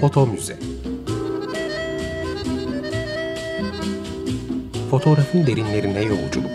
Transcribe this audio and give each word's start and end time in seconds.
Foto 0.00 0.26
Müze. 0.26 0.58
Fotoğrafın 4.90 5.46
derinlerine 5.46 6.02
yolculuk. 6.02 6.50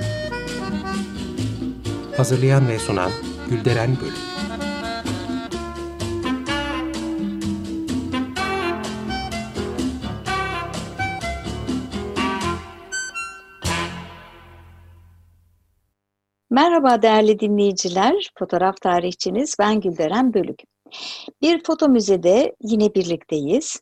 Hazırlayan 2.18 2.68
ve 2.68 2.80
sunan 2.80 3.12
Gülderen 3.50 3.98
Bölüm. 4.02 4.14
Merhaba 16.50 17.02
değerli 17.02 17.40
dinleyiciler, 17.40 18.30
fotoğraf 18.40 18.82
tarihçiniz 18.82 19.56
ben 19.60 19.82
Gülderen 19.82 20.34
Bölük. 20.34 20.73
Bir 21.44 21.64
foto 21.64 21.90
müzede 21.90 22.56
yine 22.62 22.96
birlikteyiz. 22.96 23.80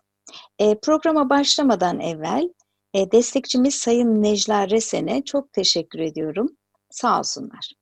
E, 0.59 0.79
programa 0.79 1.29
başlamadan 1.29 1.99
evvel 1.99 2.49
e, 2.93 3.11
destekçimiz 3.11 3.75
Sayın 3.75 4.23
Necla 4.23 4.69
Resen'e 4.69 5.23
çok 5.23 5.53
teşekkür 5.53 5.99
ediyorum. 5.99 6.57
Sağ 6.89 7.19
olsunlar. 7.19 7.73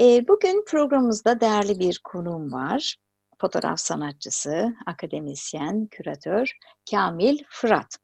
E, 0.00 0.28
bugün 0.28 0.64
programımızda 0.64 1.40
değerli 1.40 1.78
bir 1.78 2.00
konuğum 2.04 2.52
var. 2.52 2.96
Fotoğraf 3.40 3.80
sanatçısı, 3.80 4.74
akademisyen, 4.86 5.86
küratör 5.86 6.52
Kamil 6.90 7.38
Fırat. 7.48 7.98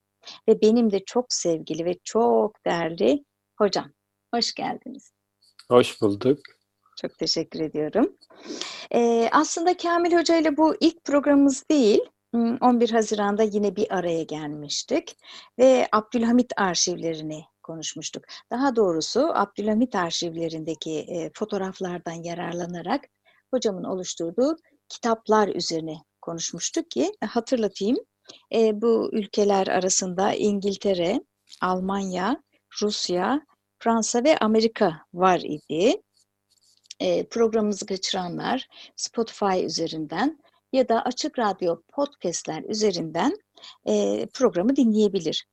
Ve 0.49 0.61
benim 0.61 0.93
de 0.93 1.05
çok 1.05 1.27
sevgili 1.29 1.85
ve 1.85 1.95
çok 2.05 2.65
değerli 2.67 3.25
hocam. 3.59 3.93
Hoş 4.35 4.55
geldiniz. 4.55 5.13
Hoş 5.71 6.01
bulduk. 6.01 6.39
Çok 7.01 7.19
teşekkür 7.19 7.61
ediyorum. 7.61 8.17
Ee, 8.95 9.29
aslında 9.33 9.77
Kamil 9.77 10.19
Hoca 10.19 10.37
ile 10.37 10.57
bu 10.57 10.77
ilk 10.81 11.05
programımız 11.05 11.69
değil. 11.71 12.01
11 12.35 12.61
hmm, 12.61 12.97
Haziran'da 12.97 13.43
yine 13.43 13.77
bir 13.77 13.95
araya 13.95 14.23
gelmiştik 14.23 15.17
ve 15.59 15.89
Abdülhamit 15.93 16.53
arşivlerini 16.57 17.45
konuşmuştuk. 17.63 18.25
Daha 18.51 18.77
doğrusu 18.77 19.31
Abdülhamit 19.35 19.95
arşivlerindeki 19.95 20.99
e, 20.99 21.31
fotoğraflardan 21.35 22.23
yararlanarak 22.23 23.05
hocamın 23.51 23.85
oluşturduğu 23.85 24.57
kitaplar 24.89 25.49
üzerine 25.49 25.97
konuşmuştuk 26.21 26.91
ki 26.91 27.13
hatırlatayım. 27.25 27.97
E, 28.55 28.83
bu 28.83 29.11
ülkeler 29.13 29.67
arasında 29.67 30.33
İngiltere, 30.33 31.21
Almanya, 31.63 32.43
Rusya, 32.83 33.41
Fransa 33.79 34.25
ve 34.25 34.39
Amerika 34.39 35.01
var 35.15 35.41
idi. 35.41 36.03
E, 37.01 37.25
programımızı 37.25 37.87
kaçıranlar 37.87 38.69
Spotify 38.97 39.65
üzerinden 39.65 40.39
ya 40.73 40.89
da 40.89 41.03
Açık 41.03 41.39
Radyo 41.39 41.83
podcastler 41.93 42.63
üzerinden 42.63 43.39
e, 43.87 44.27
programı 44.35 44.77
dinleyebilir. 44.77 45.47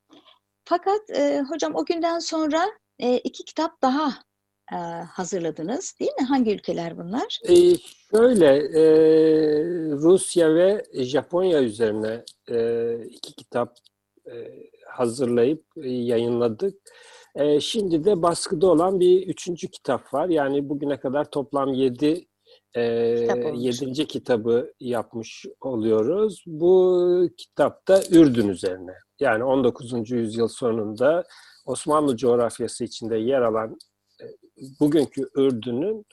Fakat 0.66 1.10
e, 1.10 1.42
hocam 1.50 1.76
o 1.76 1.86
günden 1.86 2.20
sonra 2.20 2.66
iki 3.24 3.46
kitap 3.46 3.82
daha 3.82 4.14
hazırladınız 5.12 5.96
değil 6.00 6.12
mi? 6.20 6.26
Hangi 6.26 6.52
ülkeler 6.52 6.98
bunlar? 6.98 7.40
Şöyle 8.12 8.62
Rusya 9.92 10.56
ve 10.56 10.86
Japonya 10.94 11.62
üzerine 11.62 12.24
iki 13.10 13.34
kitap 13.34 13.78
hazırlayıp 14.88 15.66
yayınladık. 15.86 16.76
E, 17.38 17.60
şimdi 17.60 18.06
de 18.06 18.22
baskıda 18.22 18.68
olan 18.68 19.00
bir 19.00 19.28
üçüncü 19.28 19.68
kitap 19.68 20.14
var. 20.14 20.30
Yani 20.30 20.70
bugüne 20.70 21.00
kadar 21.00 21.32
toplam 21.32 21.74
yedi 21.74 22.28
e, 22.74 22.82
yedinci 23.56 24.08
kitabı 24.08 24.74
yapmış 24.80 25.46
oluyoruz. 25.62 26.44
Bu 26.48 27.30
kitapta 27.38 28.02
Ürdün 28.12 28.48
üzerine. 28.50 28.94
Yani 29.20 29.44
19. 29.44 30.12
yüzyıl 30.12 30.48
sonunda 30.48 31.24
Osmanlı 31.66 32.18
coğrafyası 32.18 32.84
içinde 32.84 33.18
yer 33.18 33.42
alan 33.42 33.78
e, 34.22 34.26
bugünkü 34.80 35.30
Ürdün'ün 35.36 36.06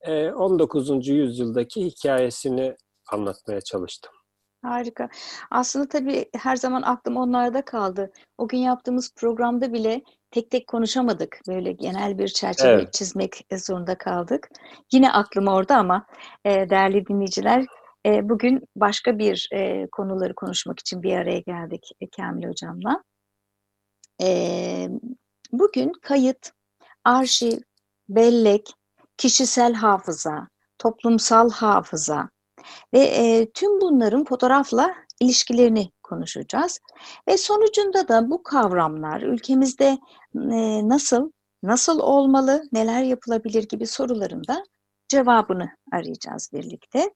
e, 0.00 0.30
19. 0.30 1.08
yüzyıldaki 1.08 1.84
hikayesini 1.84 2.76
anlatmaya 3.12 3.60
çalıştım. 3.60 4.12
Harika. 4.62 5.08
Aslında 5.50 5.88
tabii 5.88 6.26
her 6.36 6.56
zaman 6.56 6.82
aklım 6.82 7.16
onlarda 7.16 7.64
kaldı. 7.64 8.12
O 8.38 8.48
gün 8.48 8.58
yaptığımız 8.58 9.14
programda 9.16 9.72
bile 9.72 10.02
tek 10.32 10.50
tek 10.50 10.66
konuşamadık. 10.66 11.40
Böyle 11.48 11.72
genel 11.72 12.18
bir 12.18 12.28
çerçeve 12.28 12.72
evet. 12.72 12.92
çizmek 12.92 13.46
zorunda 13.56 13.98
kaldık. 13.98 14.48
Yine 14.92 15.12
aklım 15.12 15.48
orada 15.48 15.76
ama 15.76 16.06
e, 16.44 16.70
değerli 16.70 17.06
dinleyiciler 17.06 17.66
e, 18.06 18.28
bugün 18.28 18.68
başka 18.76 19.18
bir 19.18 19.48
e, 19.52 19.86
konuları 19.92 20.34
konuşmak 20.34 20.80
için 20.80 21.02
bir 21.02 21.16
araya 21.16 21.38
geldik 21.38 21.90
e, 22.00 22.10
Kamil 22.16 22.48
Hocam'la. 22.48 23.04
E, 24.22 24.88
bugün 25.52 25.92
kayıt, 26.02 26.50
arşiv, 27.04 27.58
bellek, 28.08 28.72
kişisel 29.16 29.74
hafıza, 29.74 30.48
toplumsal 30.78 31.50
hafıza 31.50 32.28
ve 32.94 33.00
e, 33.00 33.50
tüm 33.52 33.80
bunların 33.80 34.24
fotoğrafla 34.24 34.94
ilişkilerini 35.20 35.92
konuşacağız. 36.02 36.80
Ve 37.28 37.38
sonucunda 37.38 38.08
da 38.08 38.30
bu 38.30 38.42
kavramlar 38.42 39.22
ülkemizde 39.22 39.98
e, 40.36 40.88
nasıl, 40.88 41.30
nasıl 41.62 41.98
olmalı, 41.98 42.62
neler 42.72 43.02
yapılabilir 43.02 43.68
gibi 43.68 43.86
soruların 43.86 44.42
da 44.48 44.64
cevabını 45.08 45.70
arayacağız 45.92 46.50
birlikte. 46.52 47.14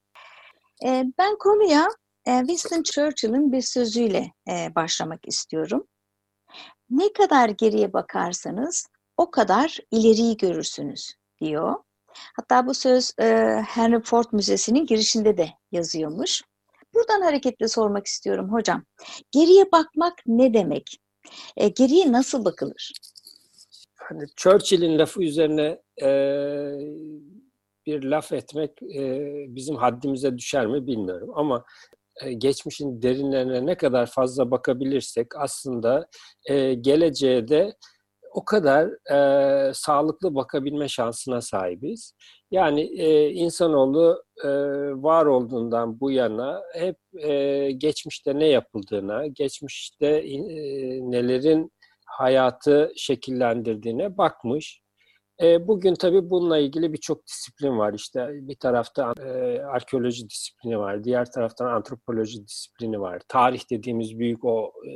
E, 0.84 1.04
ben 1.18 1.38
konuya 1.38 1.88
e, 2.26 2.38
Winston 2.38 2.82
Churchill'ın 2.82 3.52
bir 3.52 3.62
sözüyle 3.62 4.32
e, 4.48 4.74
başlamak 4.74 5.28
istiyorum. 5.28 5.86
Ne 6.90 7.12
kadar 7.12 7.48
geriye 7.48 7.92
bakarsanız 7.92 8.86
o 9.16 9.30
kadar 9.30 9.78
ileriyi 9.90 10.36
görürsünüz 10.36 11.14
diyor. 11.40 11.74
Hatta 12.36 12.66
bu 12.66 12.74
söz 12.74 13.12
e, 13.20 13.24
Henry 13.68 14.02
Ford 14.02 14.24
Müzesi'nin 14.32 14.86
girişinde 14.86 15.36
de 15.36 15.48
yazıyormuş. 15.72 16.42
Buradan 16.94 17.20
hareketle 17.20 17.68
sormak 17.68 18.06
istiyorum 18.06 18.52
hocam. 18.52 18.84
Geriye 19.30 19.72
bakmak 19.72 20.14
ne 20.26 20.54
demek? 20.54 21.00
E, 21.56 21.68
geriye 21.68 22.12
nasıl 22.12 22.44
bakılır? 22.44 22.92
Hani 23.96 24.24
Churchill'in 24.36 24.98
lafı 24.98 25.22
üzerine 25.22 25.82
e, 26.02 26.08
bir 27.86 28.02
laf 28.02 28.32
etmek 28.32 28.82
e, 28.82 29.22
bizim 29.48 29.76
haddimize 29.76 30.38
düşer 30.38 30.66
mi 30.66 30.86
bilmiyorum 30.86 31.30
ama 31.34 31.64
e, 32.22 32.32
geçmişin 32.32 33.02
derinlerine 33.02 33.66
ne 33.66 33.76
kadar 33.76 34.06
fazla 34.06 34.50
bakabilirsek 34.50 35.26
aslında 35.36 36.08
e, 36.44 36.74
geleceğe 36.74 37.48
de 37.48 37.76
o 38.32 38.44
kadar 38.44 39.12
e, 39.12 39.74
sağlıklı 39.74 40.34
bakabilme 40.34 40.88
şansına 40.88 41.40
sahibiz. 41.40 42.14
Yani 42.50 42.80
e, 42.80 43.30
insanoğlu 43.30 44.24
e, 44.44 44.48
var 45.02 45.26
olduğundan 45.26 46.00
bu 46.00 46.10
yana 46.10 46.62
hep 46.74 46.96
e, 47.18 47.70
geçmişte 47.72 48.38
ne 48.38 48.46
yapıldığına, 48.46 49.26
geçmişte 49.26 50.06
e, 50.06 50.40
nelerin 51.10 51.72
hayatı 52.06 52.92
şekillendirdiğine 52.96 54.18
bakmış. 54.18 54.80
E, 55.42 55.68
bugün 55.68 55.94
tabii 55.94 56.30
bununla 56.30 56.58
ilgili 56.58 56.92
birçok 56.92 57.26
disiplin 57.26 57.78
var. 57.78 57.94
İşte 57.94 58.28
bir 58.32 58.54
tarafta 58.54 59.12
e, 59.20 59.58
arkeoloji 59.60 60.28
disiplini 60.28 60.78
var, 60.78 61.04
diğer 61.04 61.30
taraftan 61.30 61.66
antropoloji 61.66 62.46
disiplini 62.46 63.00
var. 63.00 63.22
Tarih 63.28 63.70
dediğimiz 63.70 64.18
büyük 64.18 64.44
o 64.44 64.72
e, 64.86 64.92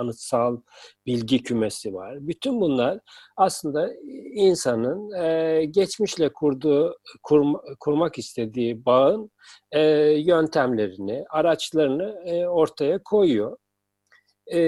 anıtsal 0.00 0.60
bilgi 1.06 1.42
kümesi 1.42 1.94
var. 1.94 2.16
Bütün 2.20 2.60
bunlar 2.60 2.98
aslında 3.36 3.90
insanın 4.34 5.12
e, 5.22 5.64
geçmişle 5.64 6.32
kurduğu, 6.32 6.96
kur, 7.22 7.46
kurmak 7.80 8.18
istediği 8.18 8.84
bağın 8.84 9.30
e, 9.72 9.80
yöntemlerini, 10.10 11.24
araçlarını 11.30 12.22
e, 12.24 12.46
ortaya 12.46 13.02
koyuyor. 13.02 13.56
E, 14.52 14.58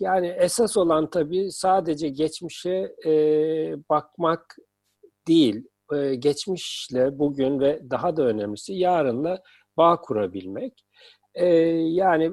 yani 0.00 0.26
esas 0.26 0.76
olan 0.76 1.10
tabii 1.10 1.52
sadece 1.52 2.08
geçmişe 2.08 2.94
e, 3.06 3.12
bakmak 3.88 4.56
değil, 5.28 5.64
e, 5.94 6.14
geçmişle 6.14 7.18
bugün 7.18 7.60
ve 7.60 7.90
daha 7.90 8.16
da 8.16 8.22
önemlisi 8.22 8.74
yarınla 8.74 9.42
bağ 9.76 10.00
kurabilmek. 10.00 10.84
E, 11.34 11.46
yani 11.46 12.32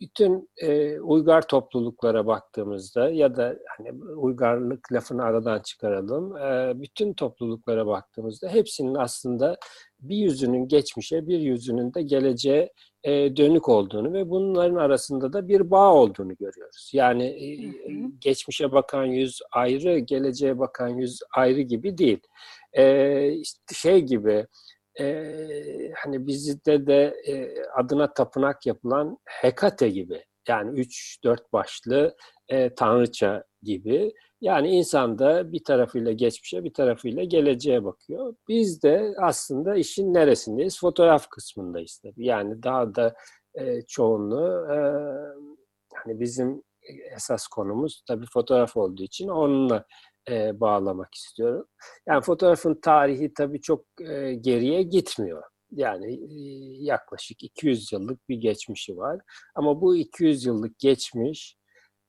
bütün 0.00 0.48
e, 0.56 1.00
uygar 1.00 1.48
topluluklara 1.48 2.26
baktığımızda 2.26 3.10
ya 3.10 3.36
da 3.36 3.56
hani 3.76 4.04
uygarlık 4.04 4.92
lafını 4.92 5.22
aradan 5.22 5.60
çıkaralım, 5.60 6.36
e, 6.36 6.72
bütün 6.82 7.14
topluluklara 7.14 7.86
baktığımızda 7.86 8.48
hepsinin 8.48 8.94
aslında 8.94 9.56
bir 10.00 10.16
yüzünün 10.16 10.68
geçmişe, 10.68 11.26
bir 11.26 11.38
yüzünün 11.38 11.94
de 11.94 12.02
geleceğe 12.02 12.72
e, 13.04 13.36
dönük 13.36 13.68
olduğunu 13.68 14.12
ve 14.12 14.30
bunların 14.30 14.76
arasında 14.76 15.32
da 15.32 15.48
bir 15.48 15.70
bağ 15.70 15.94
olduğunu 15.94 16.36
görüyoruz. 16.36 16.90
Yani 16.94 17.24
e, 17.24 17.48
geçmişe 18.20 18.72
bakan 18.72 19.04
yüz 19.04 19.40
ayrı, 19.52 19.98
geleceğe 19.98 20.58
bakan 20.58 20.88
yüz 20.88 21.20
ayrı 21.36 21.60
gibi 21.60 21.98
değil. 21.98 22.20
E, 22.72 23.32
işte 23.32 23.74
şey 23.74 24.00
gibi 24.00 24.46
e, 25.00 25.92
hani 25.96 26.26
bizde 26.26 26.86
de 26.86 27.16
e, 27.26 27.62
adına 27.76 28.12
tapınak 28.12 28.66
yapılan 28.66 29.18
Hekate 29.24 29.88
gibi 29.88 30.24
yani 30.48 30.80
üç 30.80 31.24
dört 31.24 31.52
başlı 31.52 32.16
e, 32.48 32.74
tanrıça 32.74 33.44
gibi. 33.62 34.12
Yani 34.40 34.68
insan 34.68 35.18
da 35.18 35.52
bir 35.52 35.64
tarafıyla 35.64 36.12
geçmişe 36.12 36.64
bir 36.64 36.72
tarafıyla 36.72 37.24
geleceğe 37.24 37.84
bakıyor. 37.84 38.34
Biz 38.48 38.82
de 38.82 39.14
aslında 39.18 39.76
işin 39.76 40.14
neresindeyiz? 40.14 40.80
Fotoğraf 40.80 41.28
kısmındayız 41.28 41.98
tabii. 41.98 42.26
Yani 42.26 42.62
daha 42.62 42.94
da 42.94 43.14
e, 43.54 43.82
çoğunluğu 43.82 44.66
e, 44.72 44.78
hani 45.94 46.20
bizim 46.20 46.62
esas 47.16 47.46
konumuz 47.46 48.02
tabii 48.08 48.26
fotoğraf 48.32 48.76
olduğu 48.76 49.02
için 49.02 49.28
onunla 49.28 49.84
e, 50.30 50.60
bağlamak 50.60 51.14
istiyorum. 51.14 51.66
Yani 52.06 52.22
fotoğrafın 52.22 52.74
tarihi 52.74 53.34
tabii 53.34 53.60
çok 53.60 53.84
e, 54.00 54.34
geriye 54.34 54.82
gitmiyor. 54.82 55.42
Yani 55.70 56.14
e, 56.14 56.38
yaklaşık 56.84 57.42
200 57.42 57.92
yıllık 57.92 58.28
bir 58.28 58.36
geçmişi 58.36 58.96
var. 58.96 59.20
Ama 59.54 59.80
bu 59.80 59.96
200 59.96 60.44
yıllık 60.46 60.78
geçmiş 60.78 61.56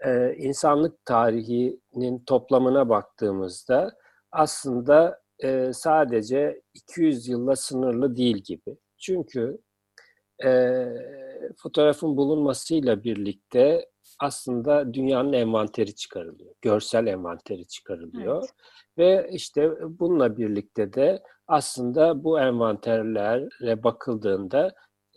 e, 0.05 0.33
insanlık 0.35 1.05
tarihinin 1.05 2.23
toplamına 2.25 2.89
baktığımızda 2.89 3.91
aslında 4.31 5.21
e, 5.43 5.71
sadece 5.73 6.61
200 6.73 7.27
yılla 7.27 7.55
sınırlı 7.55 8.15
değil 8.15 8.37
gibi. 8.37 8.77
Çünkü 8.97 9.57
e, 10.45 10.85
fotoğrafın 11.57 12.17
bulunmasıyla 12.17 13.03
birlikte 13.03 13.89
aslında 14.19 14.93
dünyanın 14.93 15.33
envanteri 15.33 15.95
çıkarılıyor. 15.95 16.55
Görsel 16.61 17.07
envanteri 17.07 17.67
çıkarılıyor. 17.67 18.37
Evet. 18.39 18.49
Ve 18.97 19.29
işte 19.31 19.71
bununla 19.81 20.37
birlikte 20.37 20.93
de 20.93 21.23
aslında 21.47 22.23
bu 22.23 22.39
envanterlere 22.39 23.83
bakıldığında 23.83 24.73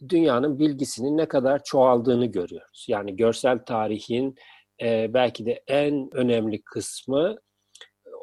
dünyanın 0.09 0.59
bilgisinin 0.59 1.17
ne 1.17 1.29
kadar 1.29 1.65
çoğaldığını 1.65 2.27
görüyoruz. 2.27 2.87
Yani 2.89 3.17
görsel 3.17 3.59
tarihin 3.65 4.35
e, 4.83 5.15
belki 5.15 5.47
de 5.47 5.63
en 5.67 6.09
önemli 6.13 6.63
kısmı 6.63 7.37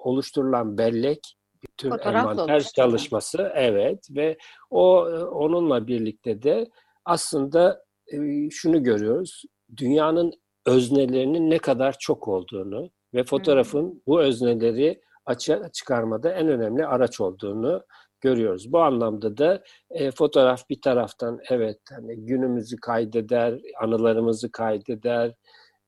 oluşturulan 0.03 0.77
bellek 0.77 1.35
bir 1.63 1.69
tür 1.77 1.91
envanter 2.05 2.63
çalışması 2.63 3.51
evet 3.55 4.07
ve 4.11 4.37
o 4.69 5.01
onunla 5.31 5.87
birlikte 5.87 6.41
de 6.41 6.69
aslında 7.05 7.83
e, 8.07 8.49
şunu 8.49 8.83
görüyoruz. 8.83 9.43
Dünyanın 9.77 10.33
öznelerinin 10.65 11.49
ne 11.49 11.57
kadar 11.57 11.95
çok 11.99 12.27
olduğunu 12.27 12.89
ve 13.13 13.23
fotoğrafın 13.23 13.91
hmm. 13.91 13.99
bu 14.07 14.21
özneleri 14.21 15.01
açığa 15.25 15.71
çıkarmada 15.71 16.33
en 16.33 16.47
önemli 16.47 16.85
araç 16.85 17.21
olduğunu 17.21 17.83
görüyoruz. 18.21 18.73
Bu 18.73 18.79
anlamda 18.79 19.37
da 19.37 19.63
e, 19.89 20.11
fotoğraf 20.11 20.69
bir 20.69 20.81
taraftan 20.81 21.39
evet 21.49 21.79
hani 21.89 22.15
günümüzü 22.25 22.75
kaydeder, 22.77 23.59
anılarımızı 23.81 24.51
kaydeder, 24.51 25.33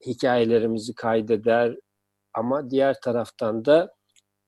hikayelerimizi 0.05 0.95
kaydeder 0.95 1.75
ama 2.33 2.69
diğer 2.69 3.01
taraftan 3.01 3.65
da 3.65 3.93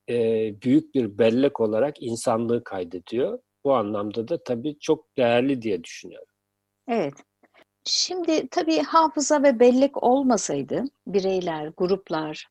e, 0.10 0.16
büyük 0.62 0.96
bir 0.96 1.18
bellek 1.18 1.60
olarak 1.60 2.02
insanlığı 2.02 2.64
kaydediyor. 2.64 3.40
Bu 3.64 3.74
anlamda 3.74 4.28
da 4.28 4.44
tabii 4.44 4.80
çok 4.80 5.18
değerli 5.18 5.62
diye 5.62 5.84
düşünüyorum. 5.84 6.34
Evet. 6.88 7.14
Şimdi 7.86 8.48
tabii 8.48 8.82
hafıza 8.82 9.44
ve 9.44 9.60
bellek 9.60 10.04
olmasaydı 10.04 10.84
bireyler, 11.08 11.72
gruplar 11.78 12.48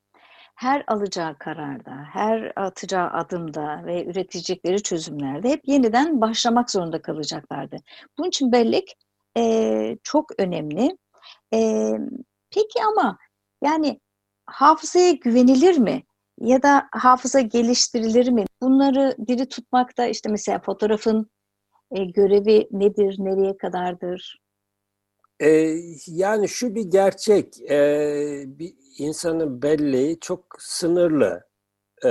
her 0.55 0.85
alacağı 0.87 1.39
kararda, 1.39 1.91
her 2.13 2.53
atacağı 2.57 3.11
adımda 3.11 3.83
ve 3.87 4.05
üretecekleri 4.05 4.83
çözümlerde 4.83 5.49
hep 5.51 5.69
yeniden 5.69 6.21
başlamak 6.21 6.71
zorunda 6.71 7.03
kalacaklardı. 7.03 7.77
Bunun 8.19 8.29
için 8.29 8.53
bellek 8.53 8.97
e, 9.37 9.97
çok 10.03 10.41
önemli. 10.41 10.97
E, 11.55 11.91
peki 12.51 12.85
ama 12.85 13.19
yani 13.63 14.01
hafızaya 14.47 15.13
güvenilir 15.13 15.79
mi? 15.79 16.03
Ya 16.41 16.63
da 16.63 16.89
hafıza 16.93 17.41
geliştirilir 17.41 18.29
mi? 18.29 18.45
Bunları 18.63 19.17
diri 19.27 19.49
tutmakta 19.49 20.07
işte 20.07 20.29
mesela 20.31 20.59
fotoğrafın 20.59 21.31
e, 21.91 22.05
görevi 22.05 22.69
nedir, 22.71 23.17
nereye 23.19 23.57
kadardır? 23.57 24.42
Ee, 25.41 25.77
yani 26.07 26.49
şu 26.49 26.75
bir 26.75 26.85
gerçek, 26.85 27.71
ee, 27.71 28.45
bir 28.47 28.75
insanın 28.99 29.63
belleği 29.63 30.21
çok 30.21 30.47
sınırlı 30.59 31.45
ee, 32.05 32.11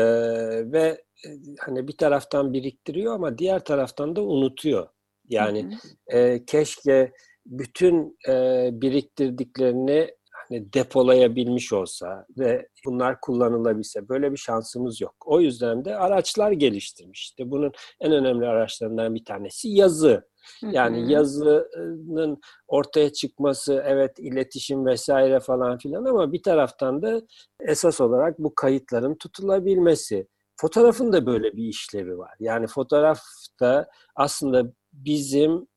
ve 0.71 1.03
e, 1.25 1.29
hani 1.59 1.87
bir 1.87 1.97
taraftan 1.97 2.53
biriktiriyor 2.53 3.15
ama 3.15 3.37
diğer 3.37 3.65
taraftan 3.65 4.15
da 4.15 4.21
unutuyor. 4.21 4.87
Yani 5.29 5.63
hı 5.63 6.15
hı. 6.15 6.17
E, 6.17 6.45
keşke 6.45 7.11
bütün 7.45 8.17
e, 8.29 8.69
biriktirdiklerini 8.73 10.15
depolayabilmiş 10.51 11.73
olsa 11.73 12.25
ve 12.37 12.67
bunlar 12.85 13.21
kullanılabilse 13.21 14.09
böyle 14.09 14.31
bir 14.31 14.37
şansımız 14.37 15.01
yok. 15.01 15.15
O 15.25 15.41
yüzden 15.41 15.85
de 15.85 15.95
araçlar 15.95 16.51
geliştirmiş. 16.51 17.21
İşte 17.21 17.51
bunun 17.51 17.71
en 17.99 18.11
önemli 18.11 18.47
araçlarından 18.47 19.15
bir 19.15 19.25
tanesi 19.25 19.69
yazı. 19.69 20.31
Yani 20.71 21.11
yazının 21.11 22.41
ortaya 22.67 23.13
çıkması, 23.13 23.83
evet 23.85 24.19
iletişim 24.19 24.85
vesaire 24.85 25.39
falan 25.39 25.77
filan 25.77 26.05
ama 26.05 26.33
bir 26.33 26.43
taraftan 26.43 27.01
da 27.01 27.21
esas 27.59 28.01
olarak 28.01 28.39
bu 28.39 28.55
kayıtların 28.55 29.15
tutulabilmesi. 29.15 30.27
Fotoğrafın 30.55 31.13
da 31.13 31.25
böyle 31.25 31.53
bir 31.57 31.63
işlevi 31.63 32.17
var. 32.17 32.33
Yani 32.39 32.67
fotoğrafta 32.67 33.89
aslında 34.15 34.73
bizim 34.93 35.67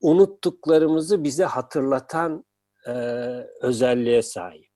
unuttuklarımızı 0.00 1.24
bize 1.24 1.44
hatırlatan 1.44 2.44
e, 2.86 2.92
özelliğe 3.60 4.22
sahip. 4.22 4.68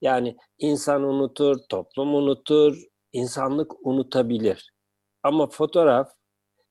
Yani 0.00 0.36
insan 0.58 1.02
unutur, 1.02 1.56
toplum 1.68 2.14
unutur, 2.14 2.82
insanlık 3.12 3.86
unutabilir. 3.86 4.72
Ama 5.22 5.46
fotoğraf 5.46 6.08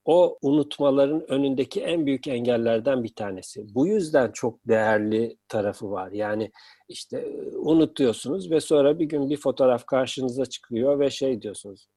o 0.06 0.38
unutmaların 0.42 1.32
önündeki 1.32 1.82
en 1.82 2.06
büyük 2.06 2.28
engellerden 2.28 3.04
bir 3.04 3.16
tanesi. 3.16 3.76
Bu 3.76 3.88
yüzden 3.88 4.32
çok 4.32 4.68
değerli 4.68 5.38
tarafı 5.48 5.92
var. 5.92 6.12
Yani 6.12 6.52
işte 6.90 7.28
unutuyorsunuz 7.56 8.52
ve 8.52 8.60
sonra 8.60 9.00
bir 9.00 9.06
gün 9.06 9.30
bir 9.30 9.38
fotoğraf 9.38 9.86
karşınıza 9.86 10.46
çıkıyor 10.46 11.00
ve 11.00 11.10
şey 11.10 11.42
diyorsunuz. 11.42 11.88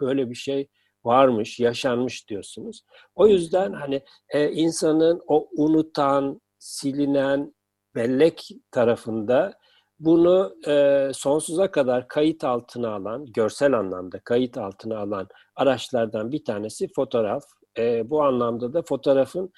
Böyle 0.00 0.30
bir 0.30 0.34
şey 0.34 0.68
varmış, 1.04 1.60
yaşanmış 1.60 2.28
diyorsunuz. 2.28 2.82
O 3.14 3.26
yüzden 3.26 3.72
hani 3.72 4.02
e, 4.28 4.50
insanın 4.50 5.22
o 5.26 5.48
unutan, 5.56 6.40
silinen 6.58 7.54
bellek 7.94 8.48
tarafında 8.70 9.54
bunu 9.98 10.54
e, 10.68 11.08
sonsuza 11.14 11.70
kadar 11.70 12.08
kayıt 12.08 12.44
altına 12.44 12.94
alan, 12.94 13.26
görsel 13.26 13.78
anlamda 13.78 14.20
kayıt 14.24 14.58
altına 14.58 14.98
alan 14.98 15.28
araçlardan 15.56 16.32
bir 16.32 16.44
tanesi 16.44 16.88
fotoğraf. 16.96 17.44
E, 17.78 18.10
bu 18.10 18.22
anlamda 18.22 18.72
da 18.74 18.82
fotoğrafın 18.82 19.52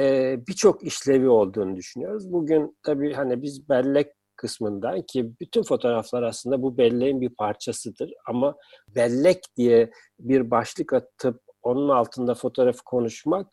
e, 0.00 0.36
birçok 0.48 0.82
işlevi 0.82 1.28
olduğunu 1.28 1.76
düşünüyoruz. 1.76 2.32
Bugün 2.32 2.78
tabii 2.82 3.12
hani 3.12 3.42
biz 3.42 3.68
bellek 3.68 4.08
kısmından 4.36 5.02
ki 5.02 5.32
bütün 5.40 5.62
fotoğraflar 5.62 6.22
aslında 6.22 6.62
bu 6.62 6.78
belleğin 6.78 7.20
bir 7.20 7.34
parçasıdır 7.34 8.12
ama 8.26 8.56
bellek 8.94 9.38
diye 9.56 9.90
bir 10.20 10.50
başlık 10.50 10.92
atıp 10.92 11.40
onun 11.62 11.88
altında 11.88 12.34
fotoğrafı 12.34 12.84
konuşmak 12.84 13.46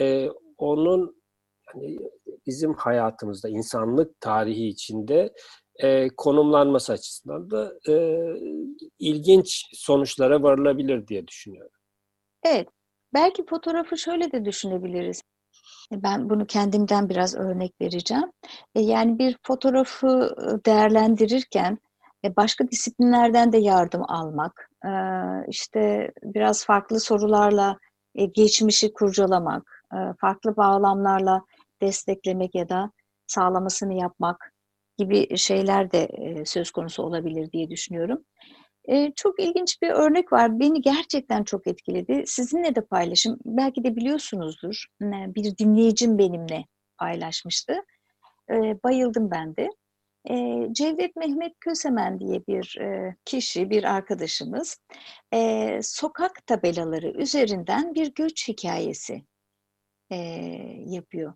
e, 0.00 0.28
onun 0.58 1.22
hani 1.66 1.98
bizim 2.46 2.74
hayatımızda 2.74 3.48
insanlık 3.48 4.20
tarihi 4.20 4.66
içinde 4.66 5.32
e, 5.76 6.08
konumlanması 6.16 6.92
açısından 6.92 7.50
da 7.50 7.72
e, 7.88 8.26
ilginç 8.98 9.62
sonuçlara 9.72 10.42
varılabilir 10.42 11.06
diye 11.06 11.26
düşünüyorum. 11.26 11.72
Evet. 12.44 12.68
Belki 13.14 13.46
fotoğrafı 13.46 13.98
şöyle 13.98 14.32
de 14.32 14.44
düşünebiliriz. 14.44 15.22
Ben 15.92 16.30
bunu 16.30 16.46
kendimden 16.46 17.08
biraz 17.08 17.34
örnek 17.34 17.72
vereceğim. 17.80 18.32
E, 18.74 18.80
yani 18.80 19.18
bir 19.18 19.36
fotoğrafı 19.42 20.36
değerlendirirken 20.66 21.78
e, 22.24 22.36
başka 22.36 22.68
disiplinlerden 22.68 23.52
de 23.52 23.58
yardım 23.58 24.02
almak, 24.08 24.70
e, 24.84 24.90
işte 25.48 26.12
biraz 26.22 26.64
farklı 26.64 27.00
sorularla 27.00 27.78
geçmişi 28.34 28.92
kurcalamak, 28.92 29.84
farklı 30.20 30.56
bağlamlarla 30.56 31.42
desteklemek 31.82 32.54
ya 32.54 32.68
da 32.68 32.92
sağlamasını 33.26 33.94
yapmak 33.94 34.52
gibi 34.98 35.38
şeyler 35.38 35.92
de 35.92 36.08
söz 36.46 36.70
konusu 36.70 37.02
olabilir 37.02 37.52
diye 37.52 37.70
düşünüyorum. 37.70 38.24
Çok 39.16 39.40
ilginç 39.40 39.82
bir 39.82 39.90
örnek 39.90 40.32
var. 40.32 40.60
Beni 40.60 40.80
gerçekten 40.80 41.44
çok 41.44 41.66
etkiledi. 41.66 42.22
Sizinle 42.26 42.74
de 42.74 42.80
paylaşım. 42.80 43.38
Belki 43.44 43.84
de 43.84 43.96
biliyorsunuzdur. 43.96 44.86
Bir 45.02 45.58
dinleyicim 45.58 46.18
benimle 46.18 46.64
paylaşmıştı. 46.98 47.74
Bayıldım 48.84 49.30
ben 49.30 49.56
de. 49.56 49.68
E, 50.30 50.66
Cevdet 50.72 51.16
Mehmet 51.16 51.52
Kösemen 51.60 52.20
diye 52.20 52.46
bir 52.48 52.78
e, 52.80 53.16
kişi, 53.24 53.70
bir 53.70 53.84
arkadaşımız 53.84 54.78
e, 55.34 55.80
sokak 55.82 56.46
tabelaları 56.46 57.10
üzerinden 57.10 57.94
bir 57.94 58.14
göç 58.14 58.48
hikayesi 58.48 59.22
e, 60.10 60.16
yapıyor. 60.86 61.34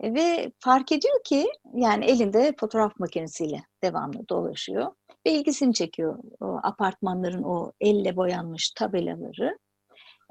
E, 0.00 0.14
ve 0.14 0.52
fark 0.60 0.92
ediyor 0.92 1.24
ki 1.24 1.46
yani 1.74 2.04
elinde 2.04 2.54
fotoğraf 2.60 2.98
makinesiyle 2.98 3.62
devamlı 3.82 4.28
dolaşıyor 4.28 4.92
ve 5.26 5.32
ilgisini 5.32 5.74
çekiyor 5.74 6.18
o 6.40 6.60
apartmanların 6.62 7.42
o 7.42 7.72
elle 7.80 8.16
boyanmış 8.16 8.70
tabelaları. 8.70 9.58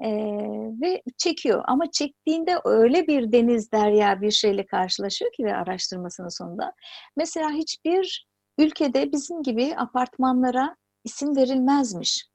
E, 0.00 0.10
ve 0.82 1.02
çekiyor 1.18 1.64
ama 1.66 1.90
çektiğinde 1.90 2.58
öyle 2.64 3.06
bir 3.06 3.32
deniz 3.32 3.72
derya 3.72 4.20
bir 4.20 4.30
şeyle 4.30 4.66
karşılaşıyor 4.66 5.32
ki 5.32 5.44
ve 5.44 5.56
araştırmasının 5.56 6.28
sonunda 6.28 6.72
mesela 7.16 7.50
hiçbir 7.50 8.26
ülkede 8.58 9.12
bizim 9.12 9.42
gibi 9.42 9.74
apartmanlara 9.76 10.76
isim 11.04 11.36
verilmezmiş. 11.36 12.26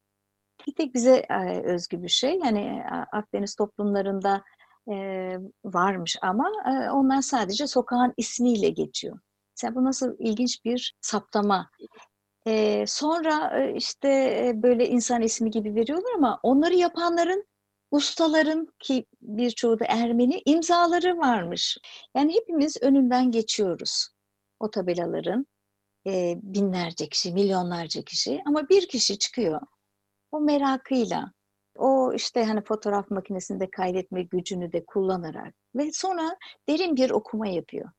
Bir 0.67 0.75
tek 0.75 0.93
bize 0.93 1.25
e, 1.29 1.62
özgü 1.63 2.03
bir 2.03 2.10
şey. 2.10 2.39
Yani 2.43 2.84
Akdeniz 3.12 3.55
toplumlarında 3.55 4.43
e, 4.90 5.38
varmış 5.66 6.18
ama 6.22 6.52
e, 6.66 6.90
onlar 6.90 7.22
sadece 7.22 7.68
sokağın 7.68 8.14
ismiyle 8.18 8.70
geçiyor. 8.70 9.20
Mesela 9.58 9.76
bu 9.76 9.86
nasıl 9.86 10.16
ilginç 10.20 10.66
bir 10.66 10.96
saptama. 11.02 11.70
E, 12.48 12.86
sonra 12.88 13.62
e, 13.62 13.76
işte 13.76 14.10
e, 14.48 14.64
böyle 14.64 14.88
insan 14.88 15.22
ismi 15.22 15.52
gibi 15.52 15.76
veriyorlar 15.76 16.14
ama 16.16 16.40
onları 16.44 16.74
yapanların 16.74 17.46
ustaların 17.92 18.68
ki 18.80 19.06
birçoğu 19.22 19.80
da 19.80 19.86
Ermeni 19.88 20.42
imzaları 20.46 21.18
varmış. 21.18 21.78
Yani 22.16 22.36
hepimiz 22.36 22.78
önünden 22.82 23.32
geçiyoruz 23.32 24.08
o 24.60 24.72
tabelaların 24.72 25.48
e, 26.08 26.36
binlerce 26.44 27.10
kişi, 27.10 27.34
milyonlarca 27.34 28.02
kişi 28.02 28.42
ama 28.46 28.70
bir 28.70 28.88
kişi 28.88 29.20
çıkıyor 29.20 29.62
o 30.32 30.40
merakıyla 30.40 31.32
o 31.78 32.13
işte 32.13 32.46
hani 32.46 32.62
fotoğraf 32.62 33.12
makinesinde 33.12 33.72
kaydetme 33.72 34.24
gücünü 34.24 34.72
de 34.72 34.86
kullanarak 34.86 35.54
ve 35.75 35.92
sonra 35.92 36.38
derin 36.70 36.96
bir 36.96 37.10
okuma 37.10 37.48
yapıyor. 37.48 37.90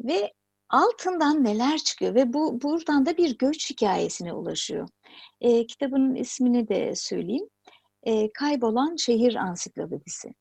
Ve 0.00 0.32
altından 0.70 1.44
neler 1.44 1.78
çıkıyor 1.78 2.14
ve 2.14 2.32
bu 2.32 2.62
buradan 2.62 3.06
da 3.06 3.16
bir 3.16 3.38
göç 3.38 3.70
hikayesine 3.70 4.32
ulaşıyor. 4.32 4.88
E, 5.40 5.66
kitabın 5.66 6.14
ismini 6.14 6.68
de 6.68 6.96
söyleyeyim. 6.96 7.48
E, 8.02 8.32
Kaybolan 8.32 8.96
Şehir 8.96 9.34
Ansiklopedisi. 9.34 10.34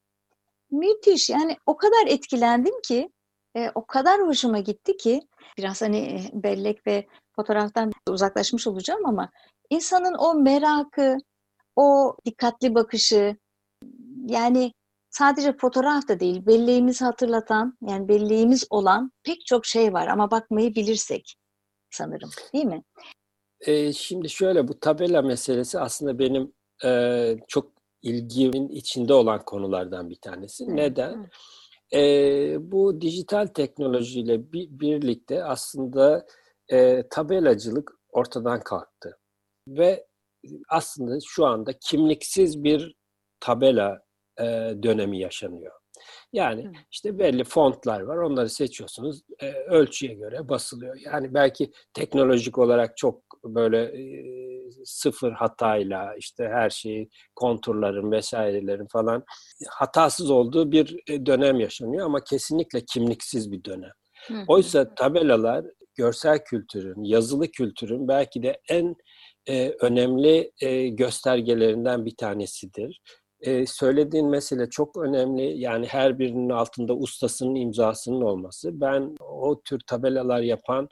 Müthiş 0.71 1.29
yani 1.29 1.57
o 1.65 1.77
kadar 1.77 2.07
etkilendim 2.07 2.81
ki 2.81 3.09
e, 3.55 3.71
o 3.75 3.85
kadar 3.85 4.21
hoşuma 4.21 4.59
gitti 4.59 4.97
ki 4.97 5.21
biraz 5.57 5.81
hani 5.81 6.29
bellek 6.33 6.87
ve 6.87 7.07
fotoğraftan 7.35 7.91
uzaklaşmış 8.09 8.67
olacağım 8.67 9.05
ama 9.05 9.29
insanın 9.69 10.15
o 10.19 10.33
merakı, 10.33 11.17
o 11.75 12.17
dikkatli 12.25 12.75
bakışı 12.75 13.37
yani 14.27 14.73
sadece 15.09 15.57
fotoğraf 15.57 16.07
da 16.07 16.19
değil 16.19 16.45
belleğimizi 16.45 17.05
hatırlatan 17.05 17.77
yani 17.87 18.07
belleğimiz 18.07 18.67
olan 18.69 19.11
pek 19.23 19.45
çok 19.45 19.65
şey 19.65 19.93
var 19.93 20.07
ama 20.07 20.31
bakmayı 20.31 20.75
bilirsek 20.75 21.35
sanırım 21.91 22.29
değil 22.53 22.65
mi? 22.65 22.83
E, 23.61 23.93
şimdi 23.93 24.29
şöyle 24.29 24.67
bu 24.67 24.79
tabela 24.79 25.21
meselesi 25.21 25.79
aslında 25.79 26.19
benim 26.19 26.53
e, 26.85 27.35
çok 27.47 27.71
ilgimin 28.01 28.69
içinde 28.69 29.13
olan 29.13 29.45
konulardan 29.45 30.09
bir 30.09 30.15
tanesi. 30.15 30.63
Evet. 30.63 30.75
Neden? 30.75 31.13
Evet. 31.19 31.31
E, 31.93 32.71
bu 32.71 33.01
dijital 33.01 33.47
teknolojiyle 33.47 34.53
bir, 34.53 34.67
birlikte 34.69 35.43
aslında 35.43 36.25
e, 36.69 37.07
tabelacılık 37.09 37.99
ortadan 38.11 38.59
kalktı. 38.59 39.17
Ve 39.67 40.07
aslında 40.69 41.17
şu 41.27 41.45
anda 41.45 41.73
kimliksiz 41.73 42.63
bir 42.63 42.95
tabela 43.39 44.01
e, 44.39 44.43
dönemi 44.83 45.19
yaşanıyor. 45.19 45.71
Yani 46.33 46.71
işte 46.91 47.19
belli 47.19 47.43
fontlar 47.43 48.01
var, 48.01 48.17
onları 48.17 48.49
seçiyorsunuz, 48.49 49.21
e, 49.41 49.51
ölçüye 49.51 50.13
göre 50.13 50.49
basılıyor. 50.49 50.97
Yani 51.05 51.33
belki 51.33 51.71
teknolojik 51.93 52.57
olarak 52.57 52.97
çok 52.97 53.23
böyle 53.43 53.83
e, 53.83 54.23
sıfır 54.85 55.31
hatayla 55.31 56.15
işte 56.15 56.43
her 56.43 56.69
şeyi 56.69 57.09
konturların 57.35 58.11
vesairelerin 58.11 58.87
falan 58.87 59.23
hatasız 59.69 60.29
olduğu 60.29 60.71
bir 60.71 61.03
e, 61.07 61.25
dönem 61.25 61.59
yaşanıyor 61.59 62.05
ama 62.05 62.23
kesinlikle 62.23 62.81
kimliksiz 62.81 63.51
bir 63.51 63.63
dönem. 63.63 63.91
Oysa 64.47 64.95
tabelalar 64.95 65.65
görsel 65.95 66.43
kültürün, 66.43 67.03
yazılı 67.03 67.47
kültürün 67.47 68.07
belki 68.07 68.43
de 68.43 68.61
en 68.69 68.95
e, 69.49 69.69
önemli 69.81 70.51
e, 70.59 70.87
göstergelerinden 70.87 72.05
bir 72.05 72.15
tanesidir. 72.15 73.01
E, 73.41 73.65
söylediğin 73.65 74.29
mesele 74.29 74.69
çok 74.69 74.97
önemli. 74.97 75.59
Yani 75.59 75.87
her 75.87 76.19
birinin 76.19 76.49
altında 76.49 76.93
ustasının 76.93 77.55
imzasının 77.55 78.21
olması. 78.21 78.81
Ben 78.81 79.15
o 79.19 79.61
tür 79.61 79.79
tabelalar 79.87 80.41
yapan 80.41 80.89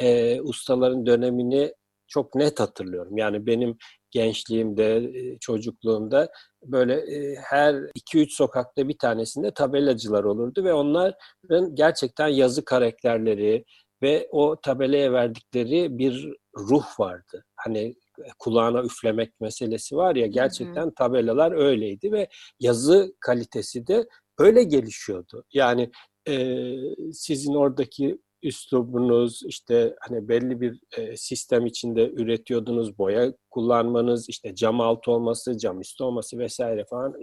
e, 0.00 0.40
ustaların 0.40 1.06
dönemini 1.06 1.72
çok 2.08 2.34
net 2.34 2.60
hatırlıyorum. 2.60 3.16
Yani 3.16 3.46
benim 3.46 3.76
gençliğimde, 4.10 5.12
çocukluğumda 5.40 6.28
böyle 6.62 7.04
her 7.36 7.74
2-3 7.74 8.30
sokakta 8.30 8.88
bir 8.88 8.98
tanesinde 8.98 9.54
tabelacılar 9.54 10.24
olurdu 10.24 10.64
ve 10.64 10.72
onların 10.72 11.74
gerçekten 11.74 12.28
yazı 12.28 12.64
karakterleri, 12.64 13.64
ve 14.04 14.28
o 14.30 14.60
tabelaya 14.60 15.12
verdikleri 15.12 15.98
bir 15.98 16.34
ruh 16.58 17.00
vardı. 17.00 17.44
Hani 17.56 17.96
e, 18.18 18.28
kulağına 18.38 18.82
üflemek 18.82 19.40
meselesi 19.40 19.96
var 19.96 20.16
ya 20.16 20.26
gerçekten 20.26 20.90
tabelalar 20.90 21.52
öyleydi 21.52 22.12
ve 22.12 22.28
yazı 22.60 23.14
kalitesi 23.20 23.86
de 23.86 24.08
öyle 24.38 24.62
gelişiyordu. 24.62 25.44
Yani 25.52 25.90
e, 26.28 26.66
sizin 27.12 27.54
oradaki 27.54 28.18
üslubunuz 28.44 29.42
işte 29.46 29.96
hani 30.00 30.28
belli 30.28 30.60
bir 30.60 30.80
e, 30.96 31.16
sistem 31.16 31.66
içinde 31.66 32.10
üretiyordunuz 32.10 32.98
boya 32.98 33.32
kullanmanız 33.50 34.28
işte 34.28 34.54
cam 34.54 34.80
altı 34.80 35.10
olması 35.10 35.58
cam 35.58 35.80
üstü 35.80 36.04
olması 36.04 36.38
vesaire 36.38 36.84
falan 36.84 37.14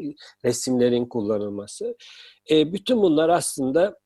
resimlerin 0.46 1.06
kullanılması 1.06 1.96
e, 2.52 2.74
bütün 2.74 3.02
bunlar 3.02 3.30
aslında 3.30 4.01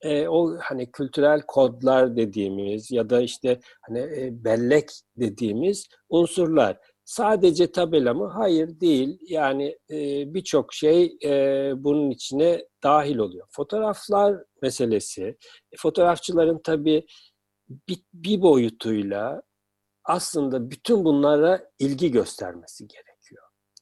e, 0.00 0.28
o 0.28 0.56
hani 0.60 0.92
kültürel 0.92 1.42
kodlar 1.46 2.16
dediğimiz 2.16 2.90
ya 2.90 3.10
da 3.10 3.20
işte 3.20 3.60
hani 3.80 3.98
e, 3.98 4.44
bellek 4.44 4.90
dediğimiz 5.16 5.88
unsurlar. 6.08 6.78
Sadece 7.04 7.72
tabela 7.72 8.14
mı? 8.14 8.30
Hayır 8.34 8.80
değil. 8.80 9.18
Yani 9.28 9.78
e, 9.90 9.96
birçok 10.34 10.74
şey 10.74 11.16
e, 11.24 11.72
bunun 11.76 12.10
içine 12.10 12.64
dahil 12.82 13.18
oluyor. 13.18 13.46
Fotoğraflar 13.50 14.36
meselesi, 14.62 15.24
e, 15.72 15.76
fotoğrafçıların 15.78 16.60
tabii 16.64 17.06
bir, 17.88 18.02
bir 18.12 18.42
boyutuyla 18.42 19.42
aslında 20.04 20.70
bütün 20.70 21.04
bunlara 21.04 21.70
ilgi 21.78 22.10
göstermesi 22.10 22.88
gerek. 22.88 23.07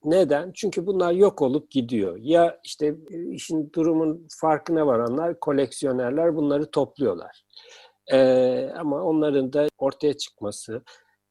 Neden? 0.06 0.52
Çünkü 0.54 0.86
bunlar 0.86 1.12
yok 1.12 1.42
olup 1.42 1.70
gidiyor. 1.70 2.18
Ya 2.20 2.60
işte 2.64 2.96
e, 3.10 3.30
işin 3.30 3.72
durumun 3.74 4.26
farkına 4.40 4.86
varanlar, 4.86 5.40
koleksiyonerler 5.40 6.36
bunları 6.36 6.70
topluyorlar. 6.70 7.42
Ee, 8.12 8.70
ama 8.78 9.02
onların 9.02 9.52
da 9.52 9.68
ortaya 9.78 10.16
çıkması, 10.16 10.82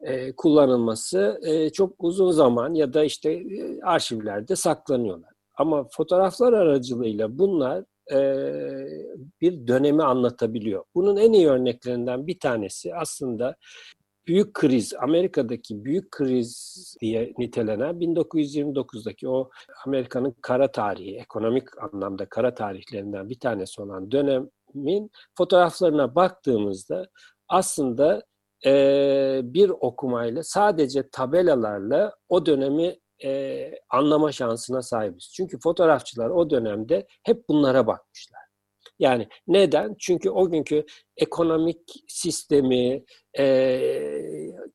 e, 0.01 0.35
kullanılması 0.35 1.39
e, 1.43 1.69
çok 1.69 1.93
uzun 1.99 2.31
zaman 2.31 2.73
ya 2.73 2.93
da 2.93 3.03
işte 3.03 3.31
e, 3.31 3.81
arşivlerde 3.81 4.55
saklanıyorlar. 4.55 5.31
Ama 5.57 5.87
fotoğraflar 5.91 6.53
aracılığıyla 6.53 7.37
bunlar 7.39 7.83
e, 8.11 8.19
bir 9.41 9.67
dönemi 9.67 10.03
anlatabiliyor. 10.03 10.83
Bunun 10.95 11.17
en 11.17 11.33
iyi 11.33 11.47
örneklerinden 11.47 12.27
bir 12.27 12.39
tanesi 12.39 12.95
aslında 12.95 13.55
büyük 14.27 14.53
kriz, 14.53 14.93
Amerika'daki 14.93 15.85
büyük 15.85 16.11
kriz 16.11 16.95
diye 17.01 17.33
nitelenen 17.37 17.95
1929'daki 17.95 19.29
o 19.29 19.49
Amerika'nın 19.85 20.35
kara 20.41 20.71
tarihi, 20.71 21.17
ekonomik 21.17 21.83
anlamda 21.83 22.29
kara 22.29 22.55
tarihlerinden 22.55 23.29
bir 23.29 23.39
tanesi 23.39 23.81
olan 23.81 24.11
dönemin 24.11 25.11
fotoğraflarına 25.37 26.15
baktığımızda 26.15 27.07
aslında 27.47 28.23
e, 28.65 29.41
bir 29.43 29.69
okumayla 29.69 30.43
sadece 30.43 31.09
tabelalarla 31.09 32.15
o 32.29 32.45
dönemi 32.45 32.95
e, 33.23 33.71
anlama 33.89 34.31
şansına 34.31 34.81
sahibiz. 34.81 35.31
Çünkü 35.35 35.59
fotoğrafçılar 35.59 36.29
o 36.29 36.49
dönemde 36.49 37.07
hep 37.23 37.49
bunlara 37.49 37.87
bakmışlar. 37.87 38.44
Yani 38.99 39.27
neden? 39.47 39.95
Çünkü 39.99 40.29
o 40.29 40.49
günkü 40.49 40.85
ekonomik 41.17 41.79
sistemi, 42.07 43.03
e, 43.39 43.81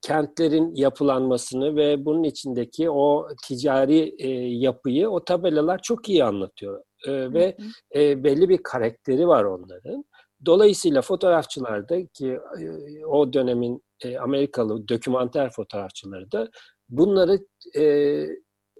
kentlerin 0.03 0.75
yapılanmasını 0.75 1.77
ve 1.77 2.05
bunun 2.05 2.23
içindeki 2.23 2.91
o 2.91 3.29
ticari 3.49 4.15
e, 4.19 4.29
yapıyı 4.59 5.09
o 5.11 5.25
tabelalar 5.25 5.83
çok 5.83 6.09
iyi 6.09 6.25
anlatıyor. 6.25 6.83
E, 7.07 7.33
ve 7.33 7.57
e, 7.95 8.25
belli 8.25 8.49
bir 8.49 8.62
karakteri 8.62 9.29
var 9.29 9.45
onların. 9.45 10.05
Dolayısıyla 10.47 11.03
fotoğrafçılar 11.03 11.89
da 11.89 12.07
ki 12.07 12.39
e, 12.61 13.05
o 13.07 13.33
dönemin 13.33 13.83
e, 14.05 14.19
Amerikalı 14.19 14.89
dokümanter 14.89 15.50
fotoğrafçıları 15.50 16.33
da 16.33 16.49
bunları 16.89 17.39
e, 17.77 18.25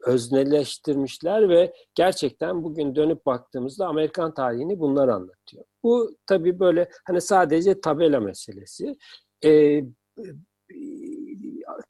özneleştirmişler 0.07 1.49
ve 1.49 1.73
gerçekten 1.95 2.65
bugün 2.65 2.95
dönüp 2.95 3.27
baktığımızda 3.27 3.87
Amerikan 3.87 4.35
tarihini 4.35 4.81
bunlar 4.81 5.09
anlatıyor. 5.09 5.65
Bu 5.83 6.17
tabii 6.27 6.61
böyle 6.61 6.91
hani 7.07 7.21
sadece 7.21 7.81
tabela 7.81 8.21
meselesi. 8.21 8.97
E, 9.45 9.83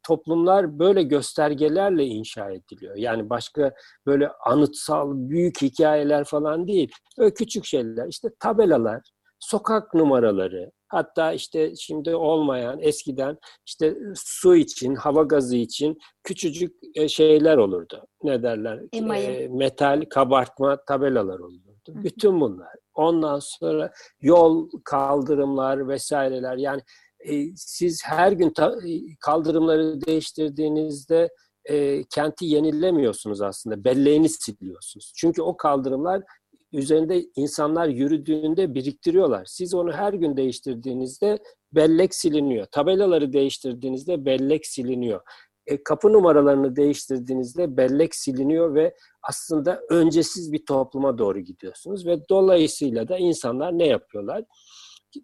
toplumlar 0.03 0.79
böyle 0.79 1.03
göstergelerle 1.03 2.05
inşa 2.05 2.51
ediliyor. 2.51 2.95
Yani 2.95 3.29
başka 3.29 3.73
böyle 4.05 4.29
anıtsal 4.45 5.11
büyük 5.13 5.61
hikayeler 5.61 6.23
falan 6.23 6.67
değil. 6.67 6.91
Böyle 7.17 7.33
küçük 7.33 7.65
şeyler. 7.65 8.07
İşte 8.07 8.29
tabelalar, 8.39 9.01
sokak 9.39 9.93
numaraları, 9.93 10.71
hatta 10.91 11.33
işte 11.33 11.75
şimdi 11.75 12.15
olmayan 12.15 12.79
eskiden 12.81 13.37
işte 13.65 13.97
su 14.15 14.55
için, 14.55 14.95
hava 14.95 15.23
gazı 15.23 15.55
için 15.55 15.97
küçücük 16.23 16.75
e, 16.95 17.07
şeyler 17.07 17.57
olurdu. 17.57 18.07
Ne 18.23 18.43
derler? 18.43 18.79
E, 18.93 19.47
metal 19.47 20.01
kabartma 20.09 20.85
tabelalar 20.85 21.39
olurdu. 21.39 21.71
Bütün 21.87 22.41
bunlar. 22.41 22.75
Ondan 22.93 23.39
sonra 23.41 23.91
yol, 24.21 24.69
kaldırımlar 24.83 25.87
vesaireler 25.87 26.57
yani 26.57 26.81
e, 27.19 27.55
siz 27.55 28.01
her 28.05 28.31
gün 28.31 28.49
ta, 28.49 28.75
e, 28.87 29.15
kaldırımları 29.19 30.01
değiştirdiğinizde 30.01 31.29
e, 31.65 32.03
kenti 32.03 32.45
yenilemiyorsunuz 32.45 33.41
aslında. 33.41 33.83
Belleğini 33.83 34.29
siliyorsunuz. 34.29 35.13
Çünkü 35.15 35.41
o 35.41 35.57
kaldırımlar 35.57 36.23
üzerinde 36.73 37.25
insanlar 37.35 37.87
yürüdüğünde 37.87 38.73
biriktiriyorlar. 38.73 39.45
Siz 39.45 39.73
onu 39.73 39.91
her 39.91 40.13
gün 40.13 40.37
değiştirdiğinizde 40.37 41.39
bellek 41.73 42.15
siliniyor. 42.15 42.65
Tabelaları 42.65 43.33
değiştirdiğinizde 43.33 44.25
bellek 44.25 44.65
siliniyor. 44.65 45.21
E, 45.67 45.83
kapı 45.83 46.13
numaralarını 46.13 46.75
değiştirdiğinizde 46.75 47.77
bellek 47.77 48.15
siliniyor 48.15 48.75
ve 48.75 48.95
aslında 49.23 49.81
öncesiz 49.89 50.51
bir 50.51 50.65
topluma 50.65 51.17
doğru 51.17 51.39
gidiyorsunuz 51.39 52.05
ve 52.05 52.29
dolayısıyla 52.29 53.07
da 53.07 53.17
insanlar 53.17 53.79
ne 53.79 53.87
yapıyorlar? 53.87 54.43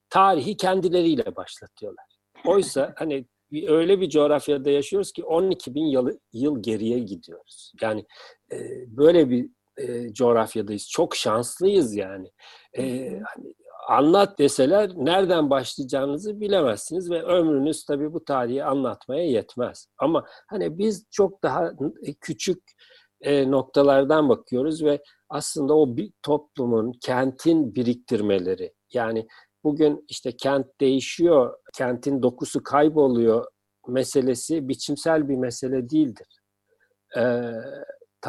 Tarihi 0.10 0.58
kendileriyle 0.58 1.36
başlatıyorlar. 1.36 2.06
Oysa 2.46 2.94
hani 2.98 3.26
öyle 3.68 4.02
bir 4.02 4.10
coğrafyada 4.10 4.70
yaşıyoruz 4.70 5.12
ki 5.12 5.24
12 5.24 5.76
bin 5.76 5.86
yıl, 5.86 6.10
yıl 6.34 6.64
geriye 6.64 7.00
gidiyoruz. 7.00 7.74
Yani 7.82 8.06
e, 8.52 8.58
böyle 8.88 9.30
bir 9.30 9.50
e, 9.78 10.14
coğrafyadayız. 10.14 10.90
Çok 10.90 11.16
şanslıyız 11.16 11.96
yani. 11.96 12.32
E, 12.78 13.10
hani 13.10 13.54
anlat 13.88 14.40
deseler 14.40 14.92
nereden 14.96 15.50
başlayacağınızı 15.50 16.40
bilemezsiniz 16.40 17.12
ve 17.12 17.24
ömrünüz 17.24 17.86
tabii 17.86 18.14
bu 18.14 18.26
tarihi 18.26 18.64
anlatmaya 18.64 19.26
yetmez. 19.26 19.88
Ama 19.98 20.26
hani 20.48 20.78
biz 20.78 21.06
çok 21.12 21.44
daha 21.44 21.72
küçük 22.22 22.64
e, 23.22 23.52
noktalardan 23.52 24.30
bakıyoruz 24.30 24.84
ve 24.84 25.04
aslında 25.30 25.74
o 25.74 25.98
bir 25.98 26.12
toplumun, 26.24 26.92
kentin 27.02 27.76
biriktirmeleri 27.76 28.74
yani 28.94 29.28
bugün 29.64 30.06
işte 30.08 30.32
kent 30.32 30.66
değişiyor, 30.82 31.58
kentin 31.74 32.24
dokusu 32.24 32.64
kayboluyor 32.64 33.46
meselesi 33.88 34.68
biçimsel 34.68 35.30
bir 35.30 35.36
mesele 35.36 35.90
değildir. 35.90 36.28
Ee, 37.18 37.52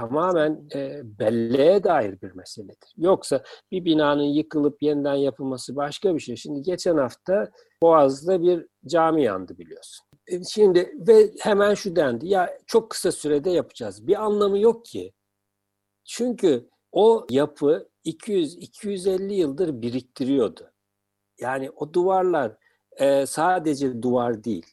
tamamen 0.00 0.68
e, 0.74 1.00
belleğe 1.18 1.84
dair 1.84 2.20
bir 2.20 2.32
meseledir. 2.32 2.94
Yoksa 2.96 3.42
bir 3.70 3.84
binanın 3.84 4.22
yıkılıp 4.22 4.82
yeniden 4.82 5.14
yapılması 5.14 5.76
başka 5.76 6.14
bir 6.14 6.20
şey. 6.20 6.36
Şimdi 6.36 6.62
geçen 6.62 6.96
hafta 6.96 7.50
Boğaz'da 7.82 8.42
bir 8.42 8.66
cami 8.86 9.22
yandı 9.24 9.58
biliyorsun. 9.58 10.06
E, 10.26 10.44
şimdi 10.44 10.94
ve 11.08 11.30
hemen 11.40 11.74
şu 11.74 11.96
dendi. 11.96 12.28
Ya 12.28 12.58
çok 12.66 12.90
kısa 12.90 13.12
sürede 13.12 13.50
yapacağız. 13.50 14.06
Bir 14.06 14.24
anlamı 14.24 14.58
yok 14.58 14.84
ki. 14.84 15.12
Çünkü 16.04 16.68
o 16.92 17.26
yapı 17.30 17.88
200-250 18.04 19.32
yıldır 19.32 19.82
biriktiriyordu. 19.82 20.70
Yani 21.40 21.70
o 21.70 21.92
duvarlar 21.92 22.56
e, 22.96 23.26
sadece 23.26 24.02
duvar 24.02 24.44
değil 24.44 24.66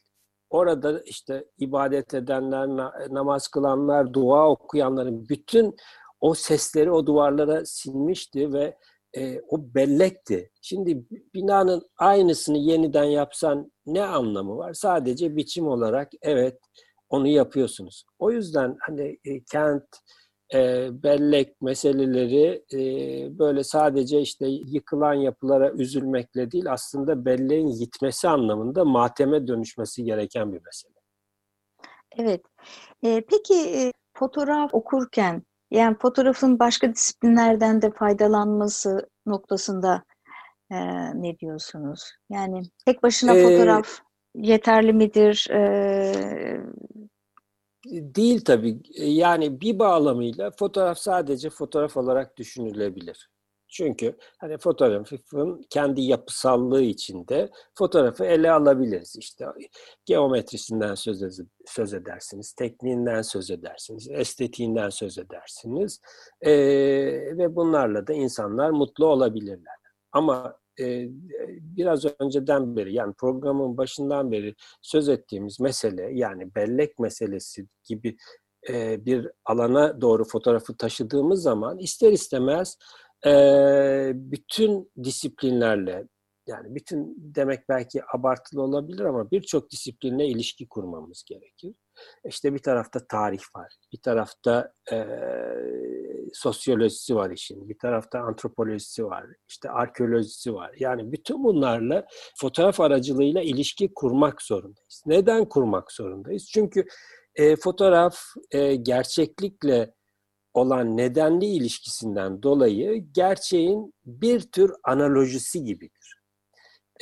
orada 0.50 1.00
işte 1.00 1.44
ibadet 1.58 2.14
edenler, 2.14 2.68
namaz 3.10 3.48
kılanlar, 3.48 4.12
dua 4.12 4.48
okuyanların 4.48 5.28
bütün 5.28 5.76
o 6.20 6.34
sesleri 6.34 6.90
o 6.90 7.06
duvarlara 7.06 7.64
sinmişti 7.64 8.52
ve 8.52 8.76
e, 9.16 9.40
o 9.48 9.74
bellekti. 9.74 10.50
Şimdi 10.62 11.04
binanın 11.34 11.82
aynısını 11.98 12.58
yeniden 12.58 13.04
yapsan 13.04 13.72
ne 13.86 14.04
anlamı 14.04 14.56
var? 14.56 14.72
Sadece 14.72 15.36
biçim 15.36 15.68
olarak 15.68 16.12
evet 16.22 16.58
onu 17.08 17.28
yapıyorsunuz. 17.28 18.04
O 18.18 18.30
yüzden 18.30 18.76
hani 18.80 19.18
e, 19.24 19.44
kent, 19.44 19.84
e, 20.54 20.88
bellek 21.02 21.62
meseleleri 21.62 22.64
e, 22.72 22.78
böyle 23.38 23.64
sadece 23.64 24.20
işte 24.20 24.46
yıkılan 24.48 25.14
yapılara 25.14 25.70
üzülmekle 25.70 26.50
değil 26.50 26.72
aslında 26.72 27.24
belleğin 27.24 27.66
yitmesi 27.66 28.28
anlamında 28.28 28.84
mateme 28.84 29.46
dönüşmesi 29.46 30.04
gereken 30.04 30.52
bir 30.52 30.60
mesele. 30.64 30.92
Evet. 32.16 32.42
E, 33.02 33.22
peki 33.30 33.54
e, 33.54 33.92
fotoğraf 34.14 34.74
okurken 34.74 35.42
yani 35.70 35.96
fotoğrafın 35.98 36.58
başka 36.58 36.94
disiplinlerden 36.94 37.82
de 37.82 37.90
faydalanması 37.90 39.08
noktasında 39.26 40.04
e, 40.70 40.76
ne 41.22 41.38
diyorsunuz? 41.38 42.12
Yani 42.30 42.62
tek 42.86 43.02
başına 43.02 43.34
ee, 43.34 43.42
fotoğraf 43.42 43.98
yeterli 44.34 44.92
midir? 44.92 45.48
E, 45.50 45.60
Değil 47.90 48.44
tabii. 48.44 48.80
Yani 48.96 49.60
bir 49.60 49.78
bağlamıyla 49.78 50.50
fotoğraf 50.50 50.98
sadece 50.98 51.50
fotoğraf 51.50 51.96
olarak 51.96 52.36
düşünülebilir. 52.36 53.30
Çünkü 53.68 54.16
hani 54.38 54.58
fotoğrafın 54.58 55.62
kendi 55.70 56.02
yapısallığı 56.02 56.82
içinde 56.82 57.50
fotoğrafı 57.74 58.24
ele 58.24 58.50
alabiliriz. 58.50 59.16
İşte 59.16 59.46
geometrisinden 60.04 60.94
söz, 60.94 61.40
söz 61.66 61.94
edersiniz, 61.94 62.52
tekniğinden 62.52 63.22
söz 63.22 63.50
edersiniz, 63.50 64.08
estetiğinden 64.10 64.90
söz 64.90 65.18
edersiniz 65.18 66.00
ee, 66.40 66.52
ve 67.38 67.56
bunlarla 67.56 68.06
da 68.06 68.12
insanlar 68.12 68.70
mutlu 68.70 69.06
olabilirler. 69.06 69.76
Ama 70.12 70.58
e, 70.80 71.08
biraz 71.58 72.04
önceden 72.20 72.76
beri 72.76 72.94
yani 72.94 73.14
programın 73.14 73.76
başından 73.76 74.32
beri 74.32 74.54
söz 74.82 75.08
ettiğimiz 75.08 75.60
mesele 75.60 76.10
yani 76.12 76.54
bellek 76.54 76.98
meselesi 76.98 77.66
gibi 77.84 78.16
e, 78.68 79.04
bir 79.06 79.30
alana 79.44 80.00
doğru 80.00 80.24
fotoğrafı 80.24 80.76
taşıdığımız 80.76 81.42
zaman 81.42 81.78
ister 81.78 82.12
istemez 82.12 82.78
e, 83.26 83.32
bütün 84.14 84.92
disiplinlerle 85.04 86.08
yani 86.46 86.74
bütün 86.74 87.14
demek 87.18 87.68
belki 87.68 88.00
abartılı 88.14 88.62
olabilir 88.62 89.04
ama 89.04 89.30
birçok 89.30 89.70
disiplinle 89.70 90.26
ilişki 90.26 90.68
kurmamız 90.68 91.24
gerekir. 91.26 91.74
İşte 92.24 92.54
bir 92.54 92.58
tarafta 92.58 93.06
tarih 93.06 93.42
var, 93.56 93.72
bir 93.92 93.98
tarafta 93.98 94.72
e, 94.92 94.96
sosyolojisi 96.32 97.16
var 97.16 97.30
işin, 97.30 97.68
bir 97.68 97.78
tarafta 97.78 98.18
antropolojisi 98.18 99.04
var, 99.04 99.26
işte 99.48 99.70
arkeolojisi 99.70 100.54
var. 100.54 100.74
Yani 100.78 101.12
bütün 101.12 101.44
bunlarla 101.44 102.06
fotoğraf 102.40 102.80
aracılığıyla 102.80 103.42
ilişki 103.42 103.94
kurmak 103.94 104.42
zorundayız. 104.42 105.02
Neden 105.06 105.44
kurmak 105.44 105.92
zorundayız? 105.92 106.48
Çünkü 106.52 106.84
e, 107.34 107.56
fotoğraf 107.56 108.18
e, 108.50 108.74
gerçeklikle 108.76 109.94
olan 110.54 110.96
nedenli 110.96 111.46
ilişkisinden 111.46 112.42
dolayı 112.42 113.06
gerçeğin 113.12 113.94
bir 114.04 114.40
tür 114.40 114.72
analojisi 114.84 115.64
gibidir. 115.64 116.16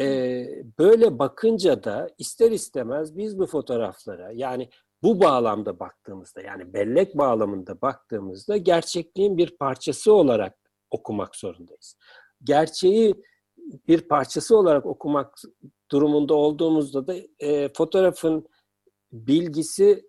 Ee, 0.01 0.47
böyle 0.79 1.19
bakınca 1.19 1.85
da 1.85 2.09
ister 2.19 2.51
istemez 2.51 3.17
biz 3.17 3.39
bu 3.39 3.47
fotoğraflara 3.47 4.31
yani 4.33 4.69
bu 5.05 5.21
bağlamda 5.21 5.79
baktığımızda 5.79 6.41
yani 6.41 6.73
bellek 6.73 7.19
bağlamında 7.19 7.81
baktığımızda 7.81 8.57
gerçekliğin 8.57 9.39
bir 9.39 9.57
parçası 9.57 10.13
olarak 10.13 10.59
okumak 10.91 11.37
zorundayız. 11.37 11.99
Gerçeği 12.45 13.15
bir 13.89 14.09
parçası 14.09 14.57
olarak 14.57 14.87
okumak 14.87 15.39
durumunda 15.91 16.35
olduğumuzda 16.35 17.07
da 17.07 17.15
e, 17.39 17.73
fotoğrafın 17.73 18.47
bilgisi 19.13 20.09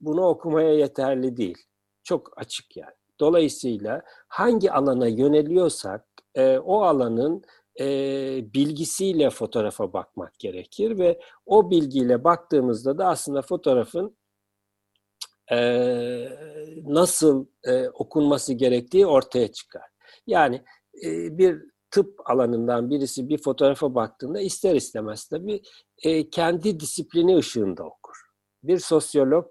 bunu 0.00 0.26
okumaya 0.26 0.72
yeterli 0.72 1.36
değil. 1.36 1.58
Çok 2.04 2.38
açık 2.38 2.76
yani. 2.76 2.94
Dolayısıyla 3.20 4.02
hangi 4.28 4.72
alana 4.72 5.08
yöneliyorsak 5.08 6.08
e, 6.34 6.58
o 6.58 6.82
alanın 6.82 7.42
e, 7.80 7.86
bilgisiyle 8.54 9.30
fotoğrafa 9.30 9.92
bakmak 9.92 10.38
gerekir 10.38 10.98
ve 10.98 11.20
o 11.46 11.70
bilgiyle 11.70 12.24
baktığımızda 12.24 12.98
da 12.98 13.06
aslında 13.06 13.42
fotoğrafın 13.42 14.18
e, 15.52 15.58
nasıl 16.86 17.46
e, 17.64 17.88
okunması 17.88 18.52
gerektiği 18.52 19.06
ortaya 19.06 19.52
çıkar. 19.52 19.82
Yani 20.26 20.62
e, 21.04 21.38
bir 21.38 21.62
tıp 21.90 22.30
alanından 22.30 22.90
birisi 22.90 23.28
bir 23.28 23.38
fotoğrafa 23.38 23.94
baktığında 23.94 24.40
ister 24.40 24.74
istemez 24.74 25.24
tabii 25.24 25.62
e, 26.04 26.30
kendi 26.30 26.80
disiplini 26.80 27.36
ışığında 27.36 27.84
okur. 27.84 28.16
Bir 28.62 28.78
sosyolog 28.78 29.46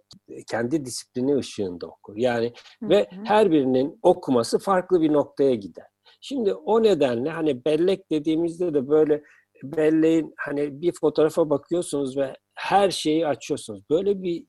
kendi 0.52 0.86
disiplini 0.86 1.36
ışığında 1.38 1.88
okur. 1.88 2.18
Yani 2.18 2.54
hı 2.80 2.90
ve 2.90 3.08
her 3.24 3.52
birinin 3.52 4.00
okuması 4.02 4.60
farklı 4.60 5.02
bir 5.02 5.14
noktaya 5.14 5.56
gider. 5.56 5.88
Şimdi 6.22 6.54
o 6.54 6.84
nedenle 6.84 7.30
hani 7.30 7.66
bellek 7.66 8.12
dediğimizde 8.12 8.74
de 8.74 8.90
böyle 8.90 9.24
belleğin 9.64 10.34
hani 10.38 10.82
bir 10.82 10.94
fotoğrafa 11.02 11.50
bakıyorsunuz 11.50 12.18
ve 12.18 12.36
her 12.54 12.92
şeyi 12.92 13.28
açıyorsunuz. 13.28 13.82
Böyle 13.90 14.24
bir 14.24 14.46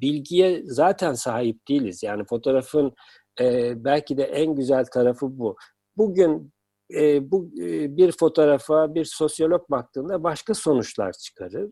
bilgiye 0.00 0.62
zaten 0.64 1.14
sahip 1.14 1.68
değiliz. 1.68 2.02
Yani 2.02 2.24
fotoğrafın 2.24 2.92
e, 3.40 3.72
belki 3.84 4.16
de 4.16 4.24
en 4.24 4.54
güzel 4.54 4.84
tarafı 4.84 5.38
bu. 5.38 5.56
Bugün 5.96 6.52
e, 6.94 7.30
bu 7.30 7.50
e, 7.60 7.96
bir 7.96 8.12
fotoğrafa 8.12 8.94
bir 8.94 9.04
sosyolog 9.04 9.70
baktığında 9.70 10.22
başka 10.22 10.54
sonuçlar 10.54 11.12
çıkarır. 11.12 11.70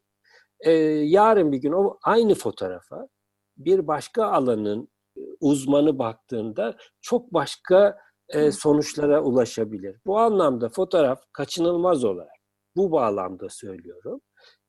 E, 0.61 0.73
yarın 0.73 1.53
bir 1.53 1.59
gün 1.59 1.73
o 1.73 1.99
aynı 2.03 2.35
fotoğrafa 2.35 3.09
bir 3.57 3.87
başka 3.87 4.25
alanın 4.25 4.89
e, 5.17 5.21
uzmanı 5.41 5.99
baktığında 5.99 6.77
çok 7.01 7.35
başka 7.35 7.99
e, 8.29 8.53
sonuçlara 8.53 9.23
ulaşabilir. 9.23 10.01
Bu 10.07 10.19
anlamda 10.19 10.69
fotoğraf 10.69 11.23
kaçınılmaz 11.33 12.05
olarak 12.05 12.41
bu 12.77 12.93
bağlamda 12.93 13.49
söylüyorum. 13.49 14.21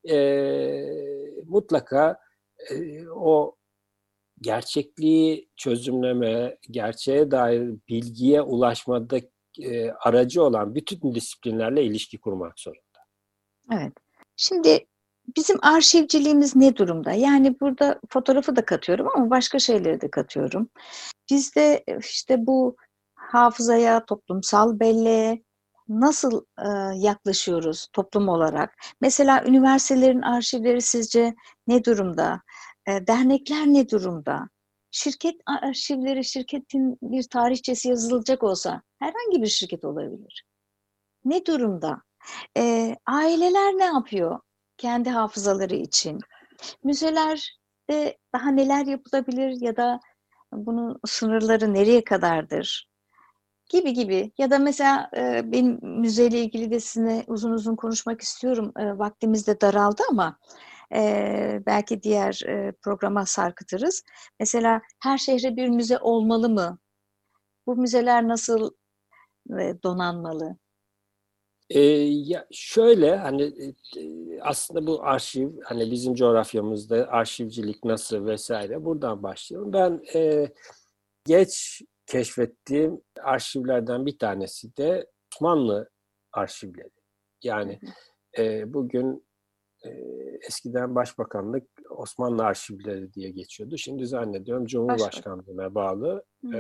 E, 0.10 0.16
mutlaka 1.46 2.18
o 3.16 3.56
gerçekliği 4.42 5.50
çözümleme, 5.56 6.58
gerçeğe 6.72 7.32
dair 7.32 7.74
bilgiye 7.90 8.42
ulaşmada 8.42 9.20
e, 9.60 9.92
aracı 9.92 10.44
olan 10.44 10.76
bütün 10.76 11.16
disiplinlerle 11.16 11.84
ilişki 11.84 12.20
kurmak 12.20 12.60
zorunda. 12.60 12.82
Evet. 13.74 13.94
Şimdi 14.38 14.88
bizim 15.38 15.58
arşivciliğimiz 15.62 16.56
ne 16.56 16.76
durumda? 16.76 17.12
Yani 17.12 17.60
burada 17.60 18.00
fotoğrafı 18.10 18.56
da 18.56 18.66
katıyorum 18.66 19.08
ama 19.16 19.30
başka 19.30 19.60
şeyleri 19.60 20.02
de 20.02 20.12
katıyorum. 20.12 20.70
Bizde 21.30 21.84
işte 22.00 22.48
bu 22.48 22.76
hafızaya, 23.16 24.06
toplumsal 24.06 24.80
belleğe 24.80 25.44
nasıl 26.00 26.46
e, 26.58 26.68
yaklaşıyoruz 26.98 27.88
toplum 27.94 28.30
olarak? 28.30 28.74
Mesela 29.02 29.44
üniversitelerin 29.46 30.22
arşivleri 30.22 30.82
sizce 30.82 31.36
ne 31.68 31.84
durumda? 31.86 32.42
E, 32.88 33.08
dernekler 33.08 33.68
ne 33.68 33.90
durumda? 33.90 34.50
Şirket 34.92 35.36
arşivleri, 35.46 36.24
şirketin 36.26 36.98
bir 37.02 37.24
tarihçesi 37.24 37.90
yazılacak 37.90 38.44
olsa 38.44 38.82
herhangi 39.00 39.42
bir 39.42 39.48
şirket 39.48 39.86
olabilir. 39.86 40.46
Ne 41.26 41.46
durumda? 41.46 42.02
E, 42.58 42.96
aileler 43.06 43.74
ne 43.78 43.86
yapıyor 43.86 44.40
kendi 44.78 45.10
hafızaları 45.10 45.76
için? 45.76 46.20
Müzelerde 46.84 48.18
daha 48.34 48.52
neler 48.52 48.86
yapılabilir 48.86 49.62
ya 49.62 49.76
da 49.78 50.00
bunun 50.54 51.00
sınırları 51.06 51.74
nereye 51.74 52.04
kadardır? 52.04 52.91
Gibi 53.72 53.94
gibi. 53.94 54.32
Ya 54.38 54.52
da 54.52 54.60
mesela 54.60 55.10
e, 55.18 55.52
benim 55.52 55.80
müzeyle 55.82 56.40
ilgili 56.40 56.72
de 56.72 56.80
sizinle 56.80 57.24
uzun 57.28 57.52
uzun 57.52 57.76
konuşmak 57.76 58.22
istiyorum. 58.22 58.72
E, 58.80 58.98
vaktimiz 58.98 59.48
de 59.48 59.62
daraldı 59.62 60.02
ama 60.10 60.38
e, 60.96 61.62
belki 61.66 62.04
diğer 62.04 62.42
e, 62.48 62.72
programa 62.72 63.26
sarkıtırız. 63.26 64.04
Mesela 64.40 64.82
her 65.04 65.18
şehre 65.18 65.56
bir 65.56 65.70
müze 65.70 65.98
olmalı 65.98 66.50
mı? 66.50 66.78
Bu 67.68 67.76
müzeler 67.76 68.28
nasıl 68.28 68.72
e, 69.60 69.76
donanmalı? 69.84 70.58
E, 71.70 71.80
ya 71.80 72.48
şöyle 72.52 73.16
hani 73.16 73.44
e, 73.98 74.42
aslında 74.42 74.88
bu 74.88 75.04
arşiv 75.04 75.50
hani 75.64 75.92
bizim 75.92 76.16
coğrafyamızda 76.16 77.08
arşivcilik 77.08 77.86
nasıl 77.86 78.26
vesaire 78.26 78.86
buradan 78.86 79.24
başlayalım. 79.24 79.74
Ben 79.74 80.02
e, 80.16 80.52
geç 81.26 81.82
keşfettiğim 82.12 83.02
arşivlerden 83.24 84.06
bir 84.06 84.18
tanesi 84.18 84.78
de 84.78 85.08
Osmanlı 85.34 85.90
arşivleri. 86.34 86.92
Yani 87.44 87.80
e, 88.38 88.74
bugün 88.74 89.26
e, 89.86 89.90
eskiden 90.48 90.96
Başbakanlık 90.96 91.68
Osmanlı 91.90 92.44
arşivleri 92.44 93.14
diye 93.14 93.32
geçiyordu. 93.32 93.78
Şimdi 93.78 94.08
zannediyorum 94.08 94.66
Cumhurbaşkanlığına 94.66 95.76
bağlı 95.76 96.26
e, 96.54 96.60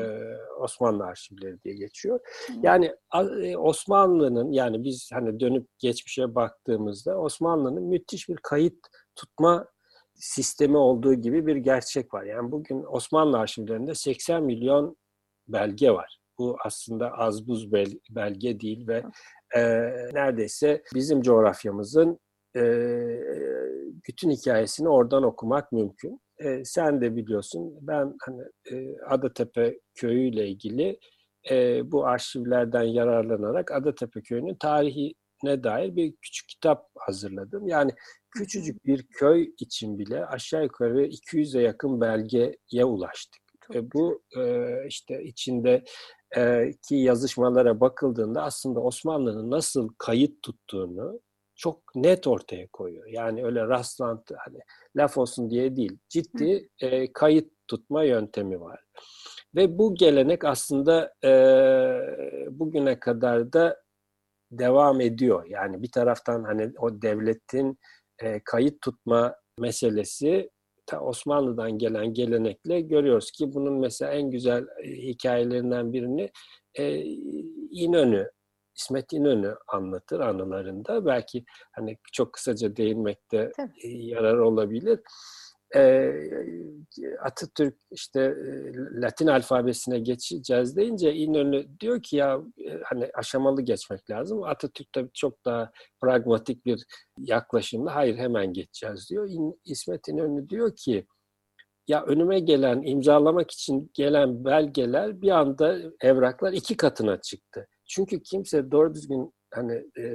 Osmanlı 0.59 1.03
arşivleri 1.03 1.63
diye 1.63 1.75
geçiyor. 1.75 2.19
Yani 2.63 2.95
e, 3.43 3.57
Osmanlı'nın 3.57 4.51
yani 4.51 4.83
biz 4.83 5.09
hani 5.13 5.39
dönüp 5.39 5.67
geçmişe 5.79 6.35
baktığımızda 6.35 7.17
Osmanlı'nın 7.17 7.83
müthiş 7.83 8.29
bir 8.29 8.37
kayıt 8.37 8.87
tutma 9.15 9.67
sistemi 10.15 10.77
olduğu 10.77 11.13
gibi 11.13 11.47
bir 11.47 11.55
gerçek 11.55 12.13
var. 12.13 12.23
Yani 12.23 12.51
bugün 12.51 12.83
Osmanlı 12.83 13.37
arşivlerinde 13.37 13.95
80 13.95 14.43
milyon 14.43 15.00
belge 15.53 15.91
var. 15.91 16.19
Bu 16.37 16.57
aslında 16.65 17.11
az 17.11 17.47
buz 17.47 17.71
belge 18.09 18.59
değil 18.59 18.87
ve 18.87 19.03
e, 19.55 19.61
neredeyse 20.13 20.83
bizim 20.95 21.21
coğrafyamızın 21.21 22.19
e, 22.55 22.61
bütün 24.07 24.29
hikayesini 24.31 24.89
oradan 24.89 25.23
okumak 25.23 25.71
mümkün. 25.71 26.21
E, 26.39 26.65
sen 26.65 27.01
de 27.01 27.15
biliyorsun 27.15 27.77
ben 27.81 28.15
hani 28.21 28.41
e, 28.71 28.97
Adatepe 29.07 29.79
köyü 29.95 30.29
ile 30.29 30.47
ilgili 30.47 30.99
e, 31.49 31.81
bu 31.91 32.05
arşivlerden 32.05 32.83
yararlanarak 32.83 33.71
Adatepe 33.71 34.21
köyünün 34.21 34.55
tarihine 34.55 35.63
dair 35.63 35.95
bir 35.95 36.15
küçük 36.21 36.49
kitap 36.49 36.89
hazırladım. 36.95 37.67
Yani 37.67 37.91
küçücük 38.31 38.85
bir 38.85 39.07
köy 39.07 39.53
için 39.59 39.99
bile 39.99 40.25
aşağı 40.25 40.63
yukarı 40.63 41.05
200'e 41.05 41.61
yakın 41.61 42.01
belgeye 42.01 42.85
ulaştık. 42.85 43.41
E, 43.75 43.91
bu 43.91 44.21
e, 44.37 44.67
işte 44.87 45.23
içinde 45.23 45.83
e, 46.37 46.71
ki 46.87 46.95
yazışmalara 46.95 47.79
bakıldığında 47.79 48.43
aslında 48.43 48.79
Osmanlı'nın 48.79 49.51
nasıl 49.51 49.89
kayıt 49.97 50.41
tuttuğunu 50.41 51.19
çok 51.55 51.95
net 51.95 52.27
ortaya 52.27 52.67
koyuyor. 52.67 53.07
Yani 53.07 53.45
öyle 53.45 53.67
rastlantı 53.67 54.35
hani 54.45 54.59
laf 54.95 55.17
olsun 55.17 55.49
diye 55.49 55.75
değil. 55.75 55.97
Ciddi 56.09 56.69
e, 56.79 57.13
kayıt 57.13 57.51
tutma 57.67 58.03
yöntemi 58.03 58.61
var. 58.61 58.83
Ve 59.55 59.77
bu 59.77 59.95
gelenek 59.95 60.45
aslında 60.45 61.13
e, 61.23 61.31
bugüne 62.49 62.99
kadar 62.99 63.53
da 63.53 63.81
devam 64.51 65.01
ediyor. 65.01 65.45
Yani 65.45 65.81
bir 65.83 65.91
taraftan 65.91 66.43
hani 66.43 66.71
o 66.77 67.01
devletin 67.01 67.79
e, 68.19 68.41
kayıt 68.43 68.81
tutma 68.81 69.35
meselesi 69.59 70.49
Osmanlı'dan 70.99 71.77
gelen 71.77 72.13
gelenekle 72.13 72.81
görüyoruz 72.81 73.31
ki 73.31 73.53
bunun 73.53 73.73
mesela 73.73 74.11
en 74.11 74.31
güzel 74.31 74.67
e, 74.83 74.89
hikayelerinden 74.91 75.93
birini 75.93 76.29
e, 76.75 77.03
İnönü 77.71 78.31
İsmet 78.75 79.13
İnönü 79.13 79.55
anlatır 79.67 80.19
anılarında. 80.19 81.05
Belki 81.05 81.45
hani 81.71 81.97
çok 82.13 82.33
kısaca 82.33 82.75
değinmekte 82.75 83.51
Tabii. 83.57 84.05
yarar 84.05 84.37
olabilir. 84.37 84.99
E, 85.75 86.11
Atatürk 87.21 87.75
işte 87.91 88.35
Latin 88.91 89.27
alfabesine 89.27 89.99
geçeceğiz 89.99 90.75
deyince 90.75 91.13
İnönü 91.13 91.79
diyor 91.79 92.01
ki 92.03 92.15
ya 92.15 92.41
hani 92.83 93.09
aşamalı 93.13 93.61
geçmek 93.61 94.09
lazım. 94.09 94.43
Atatürk 94.43 94.93
tabii 94.93 95.11
çok 95.13 95.45
daha 95.45 95.71
pragmatik 96.01 96.65
bir 96.65 96.85
yaklaşımla 97.17 97.95
hayır 97.95 98.17
hemen 98.17 98.53
geçeceğiz 98.53 99.09
diyor. 99.09 99.29
İsmet 99.65 100.07
İnönü 100.07 100.49
diyor 100.49 100.75
ki 100.75 101.05
ya 101.87 102.03
önüme 102.03 102.39
gelen 102.39 102.81
imzalamak 102.81 103.51
için 103.51 103.91
gelen 103.93 104.45
belgeler 104.45 105.21
bir 105.21 105.31
anda 105.31 105.77
evraklar 106.01 106.53
iki 106.53 106.77
katına 106.77 107.21
çıktı. 107.21 107.67
Çünkü 107.85 108.23
kimse 108.23 108.71
doğru 108.71 108.93
düzgün 108.93 109.33
hani 109.53 109.83
e, 109.97 110.05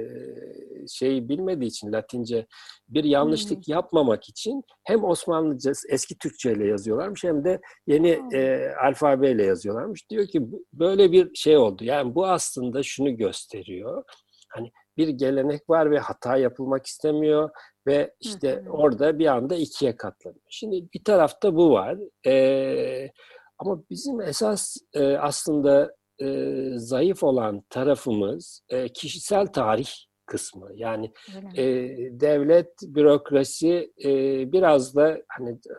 şeyi 0.87 1.29
bilmediği 1.29 1.67
için 1.67 1.91
Latince 1.91 2.47
bir 2.89 3.03
yanlışlık 3.03 3.67
hmm. 3.67 3.73
yapmamak 3.73 4.29
için 4.29 4.63
hem 4.83 5.03
Osmanlıca 5.03 5.71
eski 5.89 6.17
Türkçe 6.17 6.51
ile 6.51 6.67
yazıyorlarmış 6.67 7.23
hem 7.23 7.43
de 7.43 7.61
yeni 7.87 8.17
hmm. 8.17 8.35
e, 8.35 8.73
alfabeyle 8.85 9.45
yazıyorlarmış. 9.45 10.09
Diyor 10.09 10.27
ki 10.27 10.41
böyle 10.73 11.11
bir 11.11 11.35
şey 11.35 11.57
oldu. 11.57 11.83
Yani 11.83 12.15
bu 12.15 12.27
aslında 12.27 12.83
şunu 12.83 13.17
gösteriyor. 13.17 14.03
Hani 14.49 14.71
bir 14.97 15.07
gelenek 15.07 15.69
var 15.69 15.91
ve 15.91 15.99
hata 15.99 16.37
yapılmak 16.37 16.85
istemiyor 16.85 17.49
ve 17.87 18.13
işte 18.19 18.61
hmm. 18.61 18.71
orada 18.71 19.19
bir 19.19 19.27
anda 19.27 19.55
ikiye 19.55 19.95
katlanıyor. 19.95 20.41
Şimdi 20.49 20.87
bir 20.93 21.03
tarafta 21.03 21.55
bu 21.55 21.71
var. 21.71 21.97
E, 22.27 23.11
ama 23.59 23.83
bizim 23.89 24.21
esas 24.21 24.77
e, 24.93 25.17
aslında 25.17 25.95
e, 26.21 26.55
zayıf 26.75 27.23
olan 27.23 27.63
tarafımız 27.69 28.61
e, 28.69 28.89
kişisel 28.89 29.47
tarih 29.47 29.89
kısmı. 30.27 30.69
Yani 30.75 31.13
e, 31.55 31.63
devlet, 32.11 32.69
bürokrasi 32.81 33.93
e, 34.03 34.11
biraz 34.51 34.95
da 34.95 35.17
hani 35.27 35.49
e, 35.49 35.75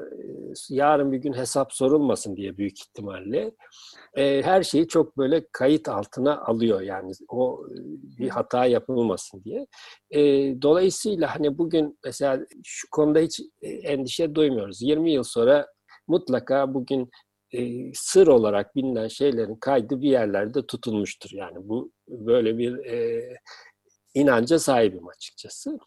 yarın 0.68 1.12
bir 1.12 1.18
gün 1.18 1.32
hesap 1.32 1.72
sorulmasın 1.72 2.36
diye 2.36 2.56
büyük 2.56 2.80
ihtimalle 2.80 3.52
e, 4.14 4.42
her 4.42 4.62
şeyi 4.62 4.88
çok 4.88 5.18
böyle 5.18 5.46
kayıt 5.52 5.88
altına 5.88 6.40
alıyor. 6.40 6.80
Yani 6.80 7.12
o 7.28 7.64
bir 8.18 8.28
hata 8.28 8.66
yapılmasın 8.66 9.44
diye. 9.44 9.66
E, 10.10 10.20
dolayısıyla 10.62 11.34
hani 11.34 11.58
bugün 11.58 11.98
mesela 12.04 12.46
şu 12.64 12.90
konuda 12.90 13.18
hiç 13.18 13.40
endişe 13.62 14.34
duymuyoruz. 14.34 14.82
20 14.82 15.12
yıl 15.12 15.22
sonra 15.22 15.66
mutlaka 16.06 16.74
bugün 16.74 17.10
e, 17.52 17.92
sır 17.94 18.26
olarak 18.26 18.76
bilinen 18.76 19.08
şeylerin 19.08 19.56
kaydı 19.56 20.00
bir 20.00 20.10
yerlerde 20.10 20.66
tutulmuştur. 20.66 21.30
Yani 21.32 21.56
bu 21.68 21.92
böyle 22.08 22.58
bir 22.58 22.78
e, 22.84 23.28
inanca 24.14 24.58
sahibim 24.58 25.08
açıkçası. 25.08 25.78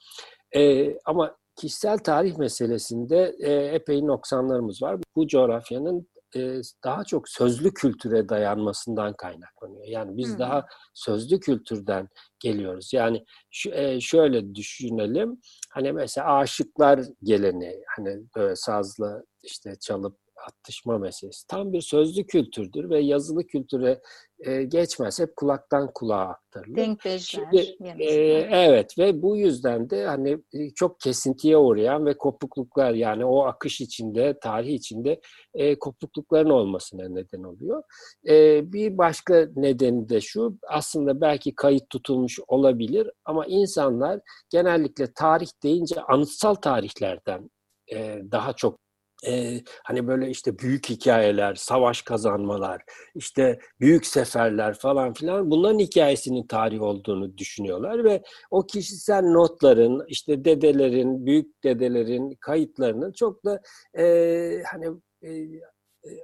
E, 0.55 0.93
ama 1.05 1.35
kişisel 1.55 1.97
tarih 1.97 2.37
meselesinde 2.37 3.35
e, 3.39 3.53
epey 3.53 4.07
noksanlarımız 4.07 4.81
var. 4.81 4.99
Bu 5.15 5.27
coğrafyanın 5.27 6.07
e, 6.35 6.61
daha 6.83 7.03
çok 7.03 7.29
sözlü 7.29 7.73
kültüre 7.73 8.29
dayanmasından 8.29 9.13
kaynaklanıyor. 9.13 9.85
Yani 9.85 10.17
biz 10.17 10.29
hmm. 10.29 10.39
daha 10.39 10.65
sözlü 10.93 11.39
kültürden 11.39 12.09
geliyoruz. 12.39 12.93
Yani 12.93 13.25
şu, 13.51 13.71
e, 13.71 14.01
şöyle 14.01 14.55
düşünelim. 14.55 15.41
Hani 15.71 15.91
mesela 15.91 16.35
aşıklar 16.37 17.01
geleneği, 17.23 17.83
hani 17.95 18.19
böyle 18.35 18.55
sazla 18.55 19.23
işte 19.43 19.75
çalıp 19.81 20.17
atışma 20.47 20.97
meselesi. 20.97 21.47
Tam 21.47 21.73
bir 21.73 21.81
sözlü 21.81 22.25
kültürdür 22.25 22.89
ve 22.89 22.99
yazılı 22.99 23.47
kültüre 23.47 24.01
e, 24.39 24.63
geçmez. 24.63 25.19
Hep 25.19 25.35
kulaktan 25.35 25.91
kulağa 25.93 26.15
aktarılır. 26.15 26.75
Denkleşler. 26.75 27.53
e, 27.99 28.13
evet 28.51 28.97
ve 28.97 29.21
bu 29.21 29.37
yüzden 29.37 29.89
de 29.89 30.05
hani 30.05 30.37
e, 30.53 30.69
çok 30.69 30.99
kesintiye 30.99 31.57
uğrayan 31.57 32.05
ve 32.05 32.17
kopukluklar 32.17 32.93
yani 32.93 33.25
o 33.25 33.43
akış 33.45 33.81
içinde, 33.81 34.39
tarih 34.39 34.73
içinde 34.73 35.21
e, 35.53 35.79
kopuklukların 35.79 36.49
olmasına 36.49 37.09
neden 37.09 37.43
oluyor. 37.43 37.83
E, 38.29 38.61
bir 38.73 38.97
başka 38.97 39.47
nedeni 39.55 40.09
de 40.09 40.21
şu, 40.21 40.57
aslında 40.67 41.21
belki 41.21 41.55
kayıt 41.55 41.89
tutulmuş 41.89 42.39
olabilir 42.47 43.11
ama 43.25 43.45
insanlar 43.45 44.19
genellikle 44.49 45.13
tarih 45.13 45.49
deyince 45.63 46.01
anıtsal 46.01 46.55
tarihlerden 46.55 47.49
e, 47.93 48.21
daha 48.31 48.53
çok 48.53 48.80
e, 49.27 49.61
hani 49.83 50.07
böyle 50.07 50.29
işte 50.29 50.59
büyük 50.59 50.89
hikayeler, 50.89 51.55
savaş 51.55 52.01
kazanmalar, 52.01 52.81
işte 53.15 53.59
büyük 53.79 54.05
seferler 54.05 54.73
falan 54.73 55.13
filan 55.13 55.51
bunların 55.51 55.79
hikayesinin 55.79 56.47
tarih 56.47 56.81
olduğunu 56.81 57.37
düşünüyorlar 57.37 58.03
ve 58.03 58.23
o 58.51 58.65
kişisel 58.67 59.23
notların, 59.23 60.03
işte 60.07 60.45
dedelerin, 60.45 61.25
büyük 61.25 61.63
dedelerin 61.63 62.37
kayıtlarının 62.39 63.11
çok 63.11 63.45
da 63.45 63.61
e, 63.97 64.63
hani 64.71 64.87
e, 65.23 65.29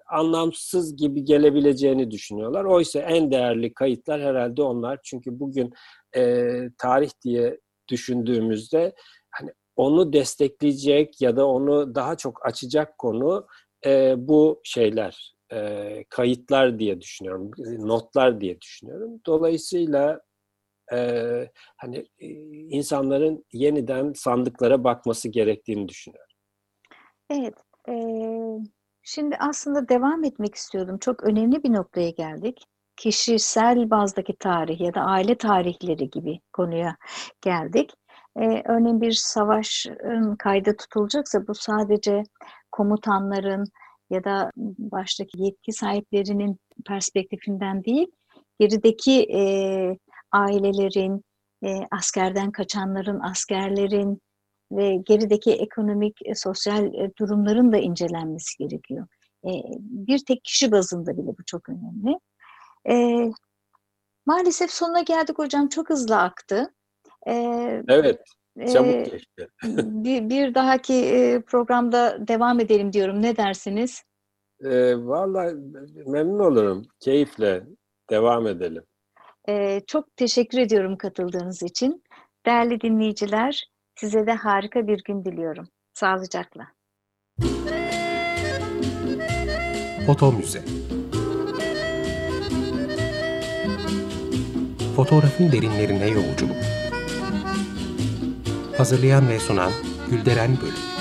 anlamsız 0.09 0.95
gibi 0.95 1.23
gelebileceğini 1.23 2.11
düşünüyorlar. 2.11 2.63
Oysa 2.63 2.99
en 2.99 3.31
değerli 3.31 3.73
kayıtlar 3.73 4.21
herhalde 4.21 4.61
onlar. 4.61 4.99
Çünkü 5.03 5.39
bugün 5.39 5.73
e, 6.15 6.45
tarih 6.77 7.09
diye 7.23 7.59
düşündüğümüzde 7.89 8.95
hani 9.31 9.51
onu 9.77 10.13
destekleyecek 10.13 11.21
ya 11.21 11.37
da 11.37 11.47
onu 11.47 11.95
daha 11.95 12.15
çok 12.17 12.45
açacak 12.45 12.97
konu 12.97 13.47
e, 13.85 14.15
bu 14.17 14.61
şeyler, 14.63 15.35
e, 15.53 16.03
kayıtlar 16.09 16.79
diye 16.79 17.01
düşünüyorum, 17.01 17.51
notlar 17.79 18.41
diye 18.41 18.61
düşünüyorum. 18.61 19.21
Dolayısıyla 19.25 20.21
e, 20.93 20.97
hani 21.77 21.97
e, 22.19 22.27
insanların 22.69 23.45
yeniden 23.53 24.13
sandıklara 24.15 24.83
bakması 24.83 25.29
gerektiğini 25.29 25.87
düşünüyorum. 25.87 26.33
Evet. 27.29 27.53
E, 27.89 27.93
şimdi 29.03 29.35
aslında 29.39 29.89
devam 29.89 30.23
etmek 30.23 30.55
istiyordum. 30.55 30.97
Çok 30.97 31.23
önemli 31.23 31.63
bir 31.63 31.73
noktaya 31.73 32.09
geldik. 32.09 32.63
Kişisel 32.97 33.89
bazdaki 33.89 34.35
tarih 34.39 34.81
ya 34.81 34.93
da 34.93 35.01
aile 35.01 35.37
tarihleri 35.37 36.09
gibi 36.09 36.39
konuya 36.53 36.97
geldik. 37.41 37.91
Ee, 38.41 38.63
örneğin 38.65 39.01
bir 39.01 39.11
savaşın 39.11 40.35
kayda 40.35 40.75
tutulacaksa 40.75 41.47
bu 41.47 41.55
sadece 41.55 42.23
komutanların 42.71 43.65
ya 44.09 44.23
da 44.23 44.51
baştaki 44.77 45.43
yetki 45.43 45.71
sahiplerinin 45.73 46.59
perspektifinden 46.85 47.83
değil, 47.83 48.07
gerideki 48.59 49.21
e, 49.21 49.41
ailelerin, 50.31 51.23
e, 51.63 51.69
askerden 51.91 52.51
kaçanların, 52.51 53.19
askerlerin 53.19 54.21
ve 54.71 54.95
gerideki 54.95 55.51
ekonomik, 55.53 56.17
e, 56.25 56.35
sosyal 56.35 56.93
e, 56.93 57.11
durumların 57.19 57.71
da 57.71 57.77
incelenmesi 57.77 58.57
gerekiyor. 58.57 59.07
E, 59.45 59.51
bir 59.79 60.25
tek 60.25 60.43
kişi 60.43 60.71
bazında 60.71 61.17
bile 61.17 61.27
bu 61.27 61.43
çok 61.45 61.69
önemli. 61.69 62.19
E, 62.89 63.27
maalesef 64.25 64.71
sonuna 64.71 65.01
geldik 65.01 65.39
hocam, 65.39 65.67
çok 65.67 65.89
hızlı 65.89 66.17
aktı. 66.17 66.73
Ee, 67.27 67.83
evet. 67.87 68.19
Çabuk 68.73 69.11
geçti. 69.11 69.47
bir, 69.83 70.29
bir 70.29 70.55
dahaki 70.55 71.43
programda 71.47 72.27
devam 72.27 72.59
edelim 72.59 72.93
diyorum. 72.93 73.21
Ne 73.21 73.37
dersiniz? 73.37 74.03
E, 74.63 74.95
Valla 74.95 75.51
memnun 76.05 76.39
olurum. 76.39 76.85
Keyifle 76.99 77.63
devam 78.09 78.47
edelim. 78.47 78.83
E, 79.49 79.81
çok 79.87 80.15
teşekkür 80.15 80.57
ediyorum 80.57 80.97
katıldığınız 80.97 81.63
için. 81.63 82.03
Değerli 82.45 82.81
dinleyiciler, 82.81 83.69
size 83.95 84.27
de 84.27 84.33
harika 84.33 84.87
bir 84.87 85.03
gün 85.03 85.25
diliyorum. 85.25 85.67
Sağlıcakla. 85.93 86.67
Foto 90.05 90.31
Müze 90.31 90.61
Fotoğrafın 94.95 95.51
derinlerine 95.51 96.07
yolculuk 96.07 96.76
Hazırlayan 98.77 99.29
ve 99.29 99.39
sunan 99.39 99.71
Gülderen 100.09 100.57
Bölüm 100.61 100.96